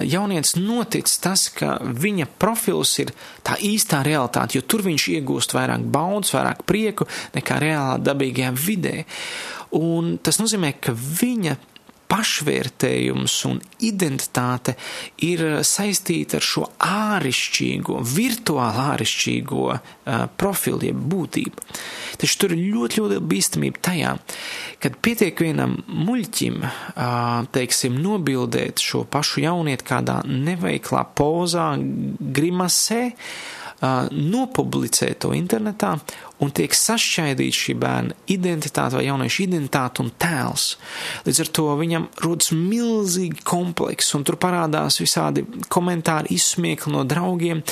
jaunietis 0.06 0.56
notic 0.60 1.10
tas, 1.24 1.48
ka 1.54 1.80
viņa 1.82 2.30
profils 2.42 2.94
ir 3.02 3.14
tā 3.46 3.58
īstā 3.58 4.04
realitāte, 4.06 4.60
jo 4.60 4.66
tur 4.66 4.86
viņš 4.86 5.10
iegūst 5.18 5.58
vairāk 5.58 5.88
baudas, 5.94 6.36
vairāk 6.36 6.62
prieku 6.70 7.10
nekā 7.34 7.60
reālā 7.66 7.98
dabīgajā 8.02 8.54
vidē. 8.62 8.96
Un 9.80 10.18
tas 10.22 10.38
nozīmē, 10.42 10.76
ka 10.84 10.94
viņa 10.94 11.58
pašvērtējums 12.14 13.36
un 13.50 13.60
identitāte 13.88 14.76
ir 15.26 15.42
saistīta 15.66 16.38
ar 16.38 16.46
šo 16.46 16.68
ārišķīgo, 16.86 18.02
virtuāli 18.14 18.84
ārišķīgo 18.84 19.64
uh, 19.72 19.80
profilu, 20.38 20.84
jeb 20.90 21.00
būtību. 21.14 21.66
Taču 22.22 22.40
tur 22.44 22.54
ir 22.54 22.62
ļoti, 22.76 23.02
ļoti 23.02 23.20
bīstamība 23.32 23.82
tajā, 23.90 24.14
kad 24.84 25.00
pietiek 25.06 25.42
vienam 25.46 25.80
muļķim, 25.90 26.62
uh, 26.62 27.50
teiksim, 27.56 27.98
nobildēt 28.04 28.84
šo 28.84 29.08
pašu 29.10 29.48
jaunieti 29.48 29.90
kādā 29.90 30.22
neveiklā 30.30 31.08
pozā, 31.18 31.74
grimasē, 31.80 33.04
nopublicē 33.84 35.10
to 35.20 35.34
internetā 35.36 35.98
un 36.44 36.52
tiek 36.56 36.74
sašķaidīta 36.76 37.58
šī 37.58 37.76
bērna 37.80 38.18
identitāte 38.34 38.98
vai 38.98 39.06
jauniešu 39.08 39.46
identitāte 39.46 40.04
un 40.04 40.12
tēls. 40.20 40.66
Līdz 41.28 41.42
ar 41.44 41.52
to 41.58 41.68
viņam 41.80 42.08
rodas 42.24 42.52
milzīgi 42.56 43.46
kompleks, 43.48 44.12
un 44.18 44.26
tur 44.28 44.38
parādās 44.42 45.00
visādi 45.02 45.46
komentāri, 45.74 46.34
izsmiekli 46.36 46.94
no 46.94 47.06
draugiem, 47.08 47.64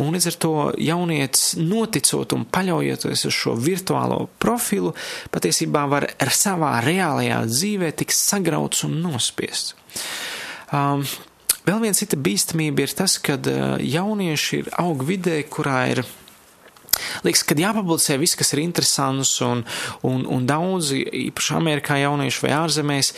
un 0.00 0.12
līdz 0.14 0.28
ar 0.32 0.38
to 0.44 0.54
jaunietis 0.90 1.54
noticot 1.60 2.36
un 2.36 2.46
paļaujoties 2.52 3.26
uz 3.30 3.40
šo 3.40 3.56
virtuālo 3.58 4.26
profilu, 4.42 4.94
patiesībā 5.32 5.86
var 5.90 6.10
ar 6.20 6.34
savā 6.34 6.76
reālajā 6.84 7.42
dzīvē 7.48 7.94
tikt 8.02 8.16
sagrauts 8.16 8.84
un 8.88 9.00
nospiests. 9.04 9.74
Um, 10.70 11.02
Vēl 11.60 11.82
viena 11.84 11.96
cita 11.96 12.16
bīstamība 12.16 12.86
ir 12.86 12.92
tas, 12.96 13.18
ka 13.20 13.36
jaunieši 13.36 14.62
ir 14.62 14.70
aug 14.80 15.04
vidē, 15.06 15.36
kurā 15.52 15.82
ir 15.92 16.00
Liekas, 17.26 17.44
ka 17.46 17.56
jāpublicē 17.58 18.18
viss, 18.20 18.38
kas 18.38 18.52
ir 18.54 18.62
interesants, 18.64 19.32
un, 19.44 19.64
un, 20.06 20.24
un 20.28 20.46
daudzi, 20.48 21.02
īpaši 21.30 21.56
Amerikā 21.58 21.98
jaunieši 22.00 22.44
vai 22.44 22.52
ārzemēs, 22.58 23.12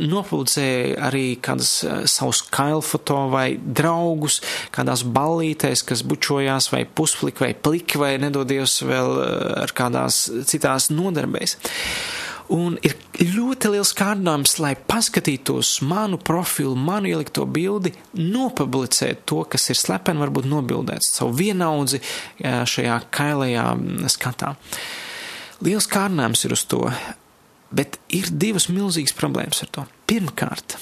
nopublicē 0.00 0.68
arī 1.08 1.26
kādas 1.44 1.72
savus 2.10 2.42
kailfoto 2.54 3.24
vai 3.32 3.48
draugus, 3.58 4.40
kādās 4.74 5.04
ballītēs, 5.04 5.84
kas 5.88 6.04
bučojās 6.06 6.70
vai 6.74 6.84
puspliki 6.86 7.46
vai 7.46 7.52
pliki 7.54 8.00
vai 8.00 8.14
nedodies 8.22 8.80
vēl 8.86 9.14
ar 9.64 9.76
kādās 9.76 10.26
citās 10.48 10.90
nodarbēs. 10.94 11.58
Un 12.54 12.78
ir 12.80 12.94
ļoti 13.34 13.74
liels 13.74 13.90
kārdinājums, 13.96 14.54
lai 14.62 14.72
paskatītos 14.88 15.74
manu 15.84 16.16
profilu, 16.16 16.72
manu 16.80 17.10
ielikto 17.10 17.44
bildi, 17.44 17.92
nopublicēt 18.16 19.26
to, 19.28 19.42
kas 19.52 19.68
ir 19.68 19.76
slepeni, 19.76 20.22
varbūt 20.24 20.48
nobildēts 20.48 21.12
savu 21.18 21.36
vienaudzi 21.36 22.00
šajā 22.40 22.98
kailajā 23.12 23.68
skatā. 24.14 24.54
Liels 25.66 25.90
kārdinājums 25.90 26.46
ir 26.46 26.56
uz 26.56 26.64
to, 26.70 26.84
bet 27.74 28.00
ir 28.16 28.30
divas 28.32 28.70
milzīgas 28.72 29.16
problēmas 29.18 29.64
ar 29.66 29.74
to. 29.74 29.84
Pirmkārt, 30.08 30.78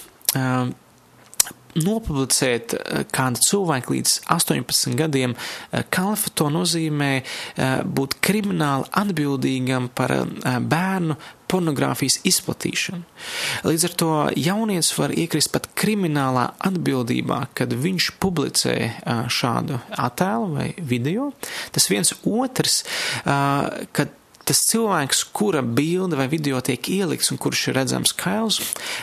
nopublicēt 1.77 2.75
kādu 3.15 3.43
cilvēku 3.45 3.97
līdz 3.97 4.13
18 4.33 4.95
gadiem 4.97 5.35
eh, 5.37 5.83
kalifato 5.93 6.49
nozīmē 6.53 7.11
būt 7.85 8.19
krimināli 8.25 8.89
atbildīgam 9.03 9.91
par 9.97 10.15
bērnu 10.45 11.19
pornogrāfijas 11.51 12.21
izplatīšanu. 12.27 13.03
Līdz 13.67 13.87
ar 13.89 13.97
to 14.03 14.11
jaunietis 14.37 14.93
var 14.99 15.15
iekrist 15.15 15.53
pat 15.55 15.69
kriminālā 15.79 16.49
atbildībā, 16.67 17.41
kad 17.57 17.73
viņš 17.73 18.11
publicē 18.23 18.77
šādu 19.33 19.81
attēlu 19.95 20.53
vai 20.57 20.69
video. 20.79 21.31
Tas 21.75 21.91
viens 21.93 22.15
otrs, 22.27 22.83
kad 23.25 24.15
tas 24.47 24.63
cilvēks, 24.71 25.25
kura 25.35 25.63
bilde 25.63 26.19
vai 26.19 26.29
video 26.31 26.61
tiek 26.65 26.89
ielikts 26.93 27.33
un 27.35 27.41
kurš 27.43 27.69
ir 27.71 27.79
redzams 27.81 28.15
kails, 28.17 28.61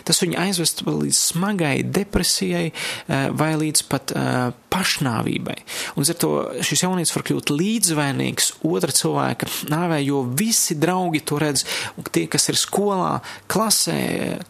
tas 0.07 0.21
viņu 0.23 0.39
aizvest 0.39 0.85
līdz 0.87 1.19
smagai 1.19 1.75
depresijai 1.83 2.69
eh, 2.71 3.27
vai 3.35 3.53
līdz 3.59 3.83
pat 3.91 4.13
uh, 4.15 4.53
pašnāvībai. 4.73 5.57
Un 5.99 6.07
ar 6.07 6.17
to 6.19 6.31
šis 6.65 6.85
jaunietis 6.85 7.13
var 7.15 7.25
kļūt 7.27 7.51
līdzvainīgs 7.53 8.49
otra 8.65 8.95
cilvēka 8.95 9.49
nāvē, 9.71 9.99
jo 10.03 10.23
visi 10.25 10.77
draugi 10.79 11.21
to 11.21 11.39
redz, 11.41 11.65
tie, 12.09 12.25
kas 12.31 12.49
ir 12.49 12.59
skolā, 12.59 13.19
klasē, 13.51 13.99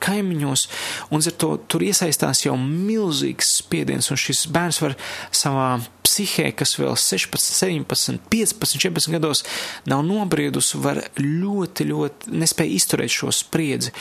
kaimiņos, 0.04 0.68
un 1.12 1.26
ar 1.26 1.38
to 1.42 1.56
tur 1.68 1.84
iesaistās 1.86 2.46
jau 2.46 2.56
milzīgs 2.60 3.58
spiediens, 3.64 4.12
un 4.14 4.20
šis 4.20 4.46
bērns 4.54 4.82
var 4.84 4.98
savā 5.34 5.68
psihē, 6.04 6.52
kas 6.58 6.76
vēl 6.78 6.96
16, 7.00 7.54
17, 7.58 8.20
15, 8.32 8.78
14 8.80 9.14
gados 9.16 9.44
nav 9.90 10.04
nobriedusi, 10.06 10.80
var 10.84 11.02
ļoti, 11.20 11.88
ļoti 11.90 12.34
nespēja 12.40 12.78
izturēt 12.78 13.14
šo 13.14 13.32
spriedzi. 13.34 13.94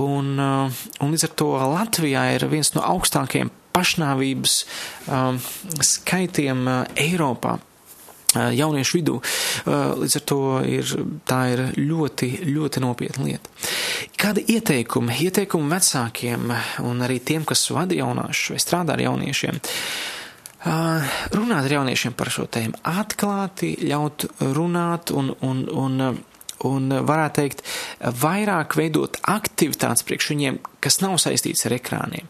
Un, 0.00 0.36
uh, 0.38 0.82
un 1.00 1.14
līdz 1.14 1.26
ar 1.28 1.34
to 1.42 1.50
Latvijā 1.74 2.26
ir 2.36 2.46
viens 2.50 2.72
no 2.76 2.84
augstākajiem 2.86 3.52
pašnāvības 3.74 4.60
um, 5.06 5.40
skaitiem 5.86 6.62
uh, 6.66 6.84
Eiropā 6.98 7.56
uh, 7.58 7.64
jauniešu 8.36 9.00
vidū. 9.00 9.18
Līdz 9.66 10.16
ar 10.20 10.24
to 10.28 10.40
ir, 10.66 10.94
tā 11.28 11.40
ir 11.54 11.64
ļoti, 11.78 12.30
ļoti 12.48 12.82
nopietna 12.84 13.26
lieta. 13.26 13.50
Kādi 14.20 14.44
ieteikumi, 14.54 15.16
ieteikumi 15.26 15.70
vecākiem 15.72 16.54
un 16.86 17.04
arī 17.04 17.20
tiem, 17.24 17.44
kas 17.48 17.66
vada 17.74 17.96
jauniešus 17.96 18.54
vai 18.54 18.62
strādā 18.62 18.96
ar 18.96 19.04
jauniešiem? 19.08 19.60
Runāt 20.64 21.64
ar 21.64 21.76
jauniešiem 21.78 22.16
par 22.18 22.32
šo 22.32 22.46
tēmu, 22.52 22.80
atklāti 22.84 23.74
ļaut 23.84 24.28
runāt 24.52 25.14
un, 25.16 25.32
un, 25.46 25.64
un 25.70 26.18
un 26.68 26.92
varētu 26.92 27.40
teikt, 27.40 27.62
vairāk 28.20 28.74
veidot 28.76 29.16
aktivitātes 29.32 30.04
priekš 30.04 30.32
viņiem, 30.34 30.58
kas 30.84 31.00
nav 31.00 31.16
saistīts 31.22 31.64
ar 31.64 31.76
ekrāniem. 31.78 32.28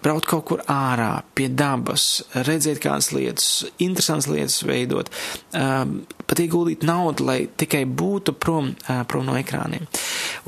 Braukt 0.00 0.30
kaut 0.30 0.46
kur 0.48 0.62
ārā, 0.72 1.20
pie 1.36 1.50
dabas, 1.52 2.24
redzēt 2.48 2.80
kādas 2.80 3.10
lietas, 3.12 3.48
interesantas 3.78 4.30
lietas 4.32 4.62
veidot, 4.64 5.10
um, 5.52 6.00
pat 6.30 6.40
ieguldīt 6.44 6.84
naudu, 6.86 7.26
lai 7.26 7.38
tikai 7.58 7.82
būtu 7.84 8.36
prom, 8.38 8.72
prom 9.10 9.26
no 9.26 9.34
ekrāniem. 9.38 9.88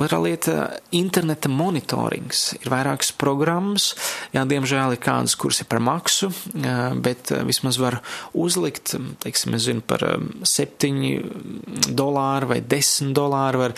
Otra 0.00 0.20
lieta- 0.22 0.70
interneta 1.02 1.50
monitorings. 1.50 2.54
Ir 2.62 2.70
vairākas 2.70 3.12
programmas, 3.12 3.94
jā, 4.32 4.46
diemžēl 4.46 4.92
ir 4.94 5.00
kādas, 5.02 5.36
kuras 5.36 5.60
ir 5.60 5.66
par 5.66 5.80
maksu, 5.80 6.32
bet 7.02 7.32
vismaz 7.44 7.78
var 7.78 8.00
uzlikt, 8.34 8.94
teiksim, 9.20 9.54
es 9.54 9.66
zinu, 9.66 9.82
par 9.82 9.98
7 10.42 11.22
dolāru 11.92 12.46
vai 12.48 12.60
10 12.60 13.12
dolāru 13.12 13.58
var 13.58 13.74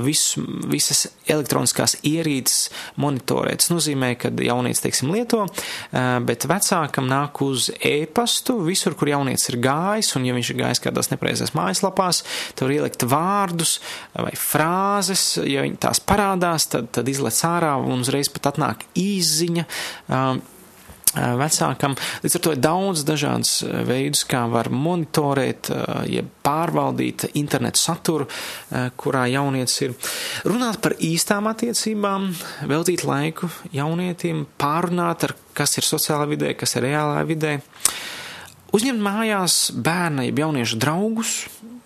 visu, 0.00 0.44
visas 0.68 1.08
elektroniskās 1.26 1.96
ierīces 2.02 2.68
monitorēt. 2.96 3.58
Tas 3.58 3.72
nozīmē, 3.72 4.16
ka 4.18 4.30
jaunieci, 4.30 4.82
teiksim, 4.82 5.10
lieto, 5.10 5.46
bet 5.92 6.46
vecākam 6.46 7.08
nāk 7.08 7.42
uz 7.42 7.70
e-pastu 7.80 8.60
visur, 8.64 8.94
kur 8.94 9.08
jaunietis 9.08 9.48
ir 9.50 9.60
gājis, 9.60 10.14
un 10.16 10.24
ja 10.26 10.34
viņš 10.36 10.50
ir 10.50 10.60
gājis 10.62 10.82
kādās 10.84 11.10
nepreizās 11.46 11.54
mājaslapās, 11.56 12.24
tur 12.56 12.72
ielikt 12.72 13.06
vārdus 13.06 13.80
vai 14.14 14.34
frāzes, 14.34 15.38
ja 15.44 15.62
viņi 15.62 15.78
tās 15.78 16.00
parādās, 16.00 16.68
tad, 16.68 16.90
tad 16.92 17.08
izlec 17.08 17.38
ārā 17.44 17.76
un 17.78 18.02
uzreiz 18.02 18.28
pat 18.28 18.52
atnāk 18.52 18.86
īziņa 18.96 19.66
vecākam. 21.16 21.94
Līdz 22.20 22.34
ar 22.36 22.42
to 22.44 22.52
ir 22.52 22.60
daudz 22.60 23.04
dažādas 23.08 23.62
veidus, 23.88 24.26
kā 24.28 24.42
var 24.52 24.68
monitorēt, 24.68 25.70
jeb 26.12 26.28
pārvaldīt 26.44 27.30
internetu 27.40 27.80
saturu, 27.80 28.26
kurā 29.00 29.24
jaunietis 29.32 29.80
ir. 29.86 29.94
Runāt 30.44 30.82
par 30.84 30.96
īstām 31.00 31.48
attiecībām, 31.48 32.28
veltīt 32.68 33.06
laiku 33.08 33.48
jaunietim, 33.72 34.44
pārunāt, 34.60 35.24
ar 35.30 35.36
kas 35.56 35.78
ir 35.80 35.88
sociālā 35.88 36.28
vidē, 36.28 36.52
kas 36.58 36.76
ir 36.76 36.90
reālā 36.90 37.24
vidē. 37.24 37.56
Uzņemt 38.76 39.00
mājās 39.00 39.60
bērna, 39.72 40.26
jeb 40.26 40.42
jauniešu 40.42 40.80
draugus, 40.82 41.36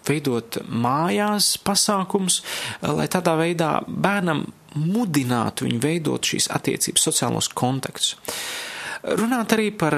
veidot 0.08 0.60
mājās 0.66 1.52
pasākums, 1.62 2.40
lai 2.82 3.06
tādā 3.12 3.36
veidā 3.38 3.76
bērnam 3.86 4.46
mudinātu 4.78 5.66
viņu 5.66 5.80
veidot 5.82 6.26
šīs 6.32 6.48
attiecības, 6.54 7.06
sociālos 7.06 7.50
kontaktus. 7.54 8.16
Runāt 9.00 9.54
arī 9.56 9.70
par 9.72 9.94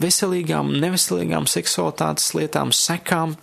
veselīgām, 0.00 0.70
neveselīgām 0.80 1.48
seksualitātes 1.50 2.30
lietām, 2.38 2.72
sekām, 2.72 3.36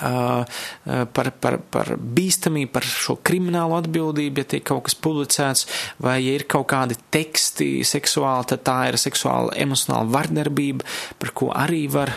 par, 0.00 1.30
par, 1.42 1.58
par 1.72 1.92
bīstamību, 2.00 2.72
par 2.74 2.86
šo 2.86 3.18
kriminālu 3.26 3.76
atbildību, 3.78 4.42
ja 4.42 4.50
tiek 4.54 4.66
kaut 4.66 4.86
kas 4.88 4.96
publicēts, 4.98 5.66
vai 6.02 6.18
ja 6.24 6.36
ir 6.38 6.46
kaut 6.50 6.68
kādi 6.72 6.98
teksti 7.12 7.70
seksuāli, 7.86 8.48
tad 8.52 8.64
tā 8.66 8.78
ir 8.90 9.00
seksuāla 9.00 9.56
emocionāla 9.60 10.08
vardarbība, 10.14 10.86
par 11.20 11.34
ko 11.36 11.50
arī 11.56 11.84
var 11.92 12.12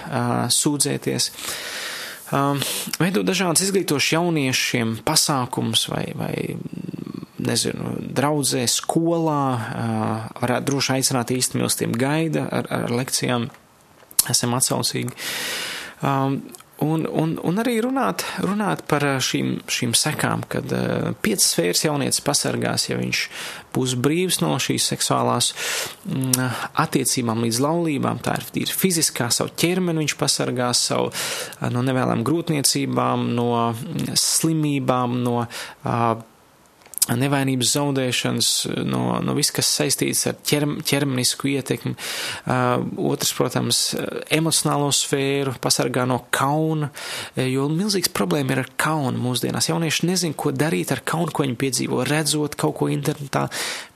sūdzēties. 0.53 1.31
Veidot 2.97 3.27
dažādas 3.27 3.61
izglītošas 3.67 4.15
jauniešiem 4.15 4.95
pasākums 5.05 5.85
vai, 5.91 6.05
vai 6.17 6.35
nezinu, 7.43 7.97
draudzē, 8.15 8.63
skolā, 8.71 9.43
varētu 10.39 10.69
droši 10.69 10.95
aicināt 10.97 11.33
īsti 11.35 11.59
milstiem 11.59 11.93
gaida 11.99 12.47
ar, 12.47 12.69
ar 12.71 12.93
lekcijām, 12.95 13.49
esam 14.31 14.55
atsaucīgi. 14.57 15.13
Un, 16.81 17.05
un, 17.05 17.35
un 17.45 17.61
arī 17.61 17.75
runāt, 17.85 18.23
runāt 18.41 18.81
par 18.89 19.03
šīm, 19.21 19.59
šīm 19.69 19.91
sekām, 19.93 20.41
kad 20.49 20.71
uh, 20.73 21.11
piecas 21.21 21.51
sfēras 21.53 21.83
jaunietis 21.85 22.23
pasargās, 22.25 22.87
ja 22.89 22.97
viņš 22.97 23.21
būs 23.75 23.93
brīvs 24.01 24.39
no 24.41 24.55
šīs 24.57 24.87
seksuālās 24.89 25.51
mm, 26.09 26.49
attiecībām 26.81 27.45
līdz 27.45 27.61
laulībām. 27.63 28.23
Tā 28.25 28.39
ir, 28.41 28.47
ir 28.65 28.73
fiziskā, 28.73 29.29
savu 29.29 29.53
ķermeni 29.53 30.01
viņš 30.01 30.17
pasargās, 30.17 30.81
savu 30.89 31.11
uh, 31.13 31.69
no 31.69 31.85
nevēlām 31.85 32.25
grūtniecībām, 32.25 33.29
no 33.37 33.49
slimībām, 34.17 35.19
no 35.23 35.43
uh, 35.45 36.03
nevainības 37.11 37.73
zaudēšanas, 37.75 38.49
no, 38.87 39.03
no 39.23 39.35
viss, 39.35 39.51
kas 39.55 39.69
saistīts 39.79 40.23
ar 40.29 40.37
ķerm, 40.47 40.77
ķermenisku 40.87 41.51
ietekmi. 41.51 41.95
Uh, 42.47 42.85
otrs, 43.11 43.33
protams, 43.35 43.81
emocionālo 44.33 44.89
sfēru, 44.95 45.55
pasargā 45.63 46.05
no 46.09 46.21
kauna, 46.33 46.91
jo 47.35 47.67
milzīgs 47.71 48.13
problēma 48.15 48.55
ir 48.55 48.63
ar 48.63 48.71
kaunu 48.79 49.19
mūsdienās. 49.23 49.69
Jaunieši 49.71 50.09
nezin, 50.09 50.37
ko 50.37 50.53
darīt 50.55 50.93
ar 50.95 51.03
kaunu, 51.07 51.33
ko 51.33 51.47
viņi 51.47 51.59
piedzīvo, 51.59 52.03
redzot 52.07 52.55
kaut 52.59 52.77
ko 52.79 52.89
internetā, 52.93 53.49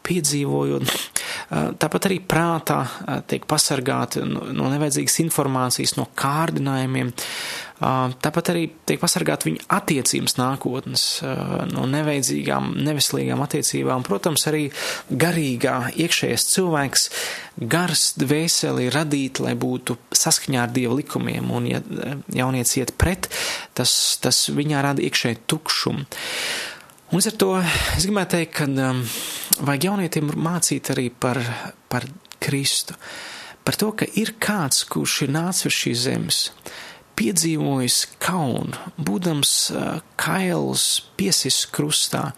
piedzīvojot. 0.08 0.88
Uh, 0.88 1.72
tāpat 1.80 2.10
arī 2.10 2.20
prātā 2.24 2.82
uh, 2.84 3.22
tiek 3.28 3.45
pasargāti 3.49 4.24
no, 4.26 4.68
nevajadzīgas 4.74 5.22
informācijas, 5.28 5.97
no 5.99 6.10
kārdinājumiem. 6.18 7.14
Tāpat 7.78 8.49
arī 8.49 8.64
tiek 8.89 8.97
pasargāt 8.97 9.43
viņa 9.45 9.68
attiecības 9.76 10.34
nākotnes 10.39 11.01
no 11.70 11.84
nevajadzīgām, 11.86 12.72
neveselīgām 12.88 13.43
attiecībām. 13.45 14.05
Protams, 14.08 14.47
arī 14.49 14.64
garīgā 15.14 15.76
iekšējais 15.93 16.47
cilvēks 16.55 17.05
gars 17.70 18.08
dvēseli 18.18 18.89
radīt, 18.93 19.43
lai 19.45 19.53
būtu 19.53 19.97
saskaņā 20.10 20.64
ar 20.66 20.74
Dieva 20.74 20.97
likumiem, 20.97 21.51
un 21.53 21.70
ja 21.70 21.84
jaunieci 22.34 22.82
iet 22.82 22.95
pret, 22.97 23.30
tas, 23.78 23.93
tas 24.26 24.47
viņā 24.49 24.82
rada 24.82 25.05
iekšēju 25.05 25.43
tukšumu. 25.45 26.10
Un 27.08 27.24
ar 27.24 27.36
to 27.39 27.53
es 27.95 28.03
gribētu 28.03 28.36
teikt, 28.36 28.53
ka 28.58 28.66
um, 28.68 28.97
vajag 29.64 29.86
jaunietim 29.88 30.32
mācīt 30.43 30.89
arī 30.91 31.05
par, 31.08 31.39
par 31.88 32.03
Kristu, 32.43 32.97
par 33.64 33.78
to, 33.80 33.93
ka 33.95 34.08
ir 34.20 34.34
kāds, 34.43 34.82
kurš 34.91 35.22
ir 35.24 35.32
nācis 35.32 35.70
uz 35.70 35.78
šīs 35.78 36.01
zemes, 36.03 36.39
piedzīvojis 37.16 38.01
kaunu, 38.20 38.76
būdams 38.99 39.53
kails 40.20 40.84
piesis 41.16 41.62
krustā, 41.72 42.34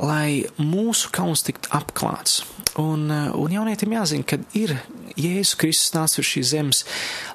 lai 0.00 0.48
mūsu 0.56 1.12
kauns 1.12 1.44
tiktu 1.44 1.68
apklāts, 1.76 2.40
Un, 2.80 3.04
un 3.12 3.52
jaunietim 3.52 3.92
jāzina, 3.92 4.24
ka 4.24 4.38
ir 4.56 4.78
Jēzus 5.12 5.58
Kristus 5.60 5.92
nācis 5.92 6.22
uz 6.22 6.28
šīs 6.30 6.52
zemes, 6.54 6.82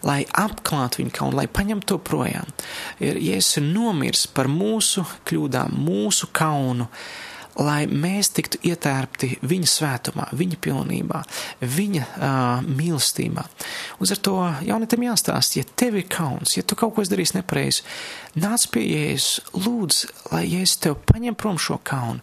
lai 0.02 0.24
apklātu 0.34 1.04
viņu 1.04 1.14
kaunu, 1.14 1.38
lai 1.38 1.46
paņemtu 1.46 1.92
to 1.92 2.00
projām. 2.02 2.50
Ir 3.04 3.20
Jēzus 3.22 3.60
ir 3.62 3.68
nomirs 3.70 4.26
par 4.34 4.50
mūsu 4.50 5.06
kļūdām, 5.30 5.78
mūsu 5.86 6.32
kaunu 6.34 6.90
lai 7.58 7.88
mēs 7.90 8.30
tiktu 8.38 8.60
ietērpti 8.70 9.40
viņa 9.50 9.70
svētumā, 9.72 10.28
viņa 10.38 10.60
pilnībā, 10.62 11.22
viņa 11.62 12.04
uh, 12.06 12.68
mīlestībā. 12.68 13.46
Uz 14.04 14.14
ar 14.14 14.22
to 14.22 14.36
jaunietim 14.68 15.08
jāstāsta, 15.08 15.62
ja 15.62 15.70
tev 15.80 15.98
ir 15.98 16.06
kauns, 16.12 16.54
ja 16.58 16.62
tu 16.62 16.78
kaut 16.78 16.94
ko 16.96 17.02
esi 17.02 17.16
darījis 17.16 17.34
nepareizi, 17.40 17.86
nāc 18.38 18.68
pie 18.74 18.86
Jēzus, 18.86 19.32
lūdz, 19.58 20.04
lai 20.34 20.44
Jēzus 20.46 20.84
tev 20.86 21.00
paņem 21.10 21.38
prom 21.40 21.58
šo 21.62 21.80
kaunu, 21.82 22.22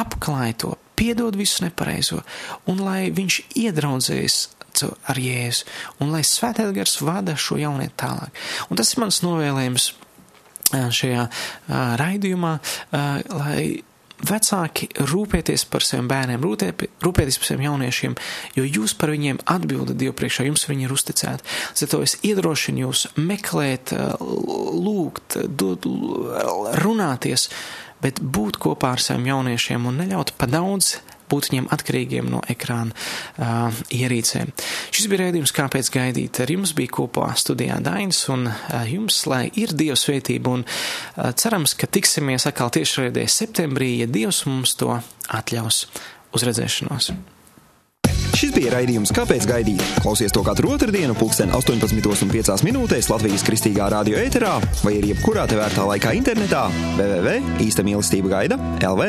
apklāj 0.00 0.56
to, 0.64 0.76
piedod 1.00 1.36
visu 1.40 1.64
nepareizo, 1.64 2.20
un 2.68 2.84
lai 2.84 3.08
viņš 3.16 3.42
iedraudzējas 3.64 4.40
ar 4.80 5.18
Jēzu, 5.18 5.66
un 6.00 6.12
lai 6.14 6.22
svētais 6.24 6.70
gars 6.76 7.00
vada 7.04 7.34
šo 7.40 7.58
jaunietu 7.60 7.96
tālāk. 8.04 8.36
Un 8.70 8.78
tas 8.78 8.92
ir 8.94 9.02
mans 9.02 9.18
novēlējums 9.24 9.90
šajā 10.70 11.24
raidījumā, 12.00 12.52
lai 12.92 13.62
vecāki 14.20 14.86
rūpēties 15.10 15.64
par 15.72 15.84
saviem 15.84 16.08
bērniem, 16.10 16.42
rūpēties 16.44 17.40
par 17.40 17.48
saviem 17.48 17.66
jauniešiem, 17.66 18.16
jo 18.58 18.64
jūs 18.68 18.94
par 19.00 19.12
viņiem 19.14 19.40
atbildat 19.48 19.98
Dievu 20.00 20.14
priekšā, 20.20 20.46
jums 20.48 20.66
viņi 20.68 20.86
ir 20.86 20.94
uzticēti. 20.94 21.46
Zato 21.80 22.02
es 22.04 22.18
iedrošinu 22.28 22.84
jūs 22.84 23.06
meklēt, 23.16 23.94
lūgt, 24.20 25.40
dot, 25.48 25.88
runāties, 26.84 27.48
bet 28.02 28.20
būt 28.20 28.60
kopā 28.62 28.94
ar 28.96 29.02
saviem 29.02 29.30
jauniešiem 29.32 29.88
un 29.90 30.02
neļaut 30.02 30.34
pa 30.40 30.48
daudz 30.50 30.98
būt 31.30 31.50
viņiem 31.50 31.68
atkarīgiem 31.74 32.30
no 32.30 32.42
ekrāna 32.50 32.90
uh, 32.90 33.80
ierīcēm. 33.94 34.52
Šis 34.90 35.08
bija 35.10 35.26
rēdījums, 35.26 35.54
kāpēc 35.54 35.90
gaidīt. 35.94 36.42
Ar 36.42 36.50
jums 36.50 36.74
bija 36.76 36.94
kopā 37.00 37.30
studijā 37.38 37.78
Dainis 37.84 38.24
un 38.32 38.48
uh, 38.50 38.56
jums, 38.90 39.22
lai 39.30 39.44
ir 39.60 39.74
Dieva 39.78 39.98
svētība 39.98 40.56
un 40.58 40.66
uh, 40.66 41.30
cerams, 41.38 41.76
ka 41.78 41.90
tiksimies 41.90 42.48
atkal 42.50 42.72
tiešraidē 42.74 43.26
septembrī, 43.30 43.92
ja 44.02 44.10
Dievs 44.10 44.44
mums 44.50 44.74
to 44.80 44.96
atļaus. 45.30 45.84
Uz 46.34 46.46
redzēšanos! 46.46 47.12
Šis 48.36 48.52
bija 48.54 48.74
raidījums 48.74 49.12
Kāpēc 49.14 49.46
gaidīt? 49.48 49.82
Klausies 50.04 50.32
to 50.34 50.42
katru 50.46 50.70
otrdienu, 50.74 51.14
pulksten 51.18 51.50
18,5 51.56 52.64
minūtēs 52.66 53.08
Latvijas 53.10 53.44
kristīgā 53.46 53.88
radio 53.92 54.20
ēterā 54.20 54.52
vai 54.84 54.94
arī 54.98 55.14
jebkurā 55.14 55.46
te 55.50 55.58
vērtā 55.58 55.86
laikā 55.88 56.12
internetā 56.18 56.66
www.īsta 56.98 57.84
mīlestība 57.86 58.34
gaida 58.34 58.60
LV. 58.86 59.08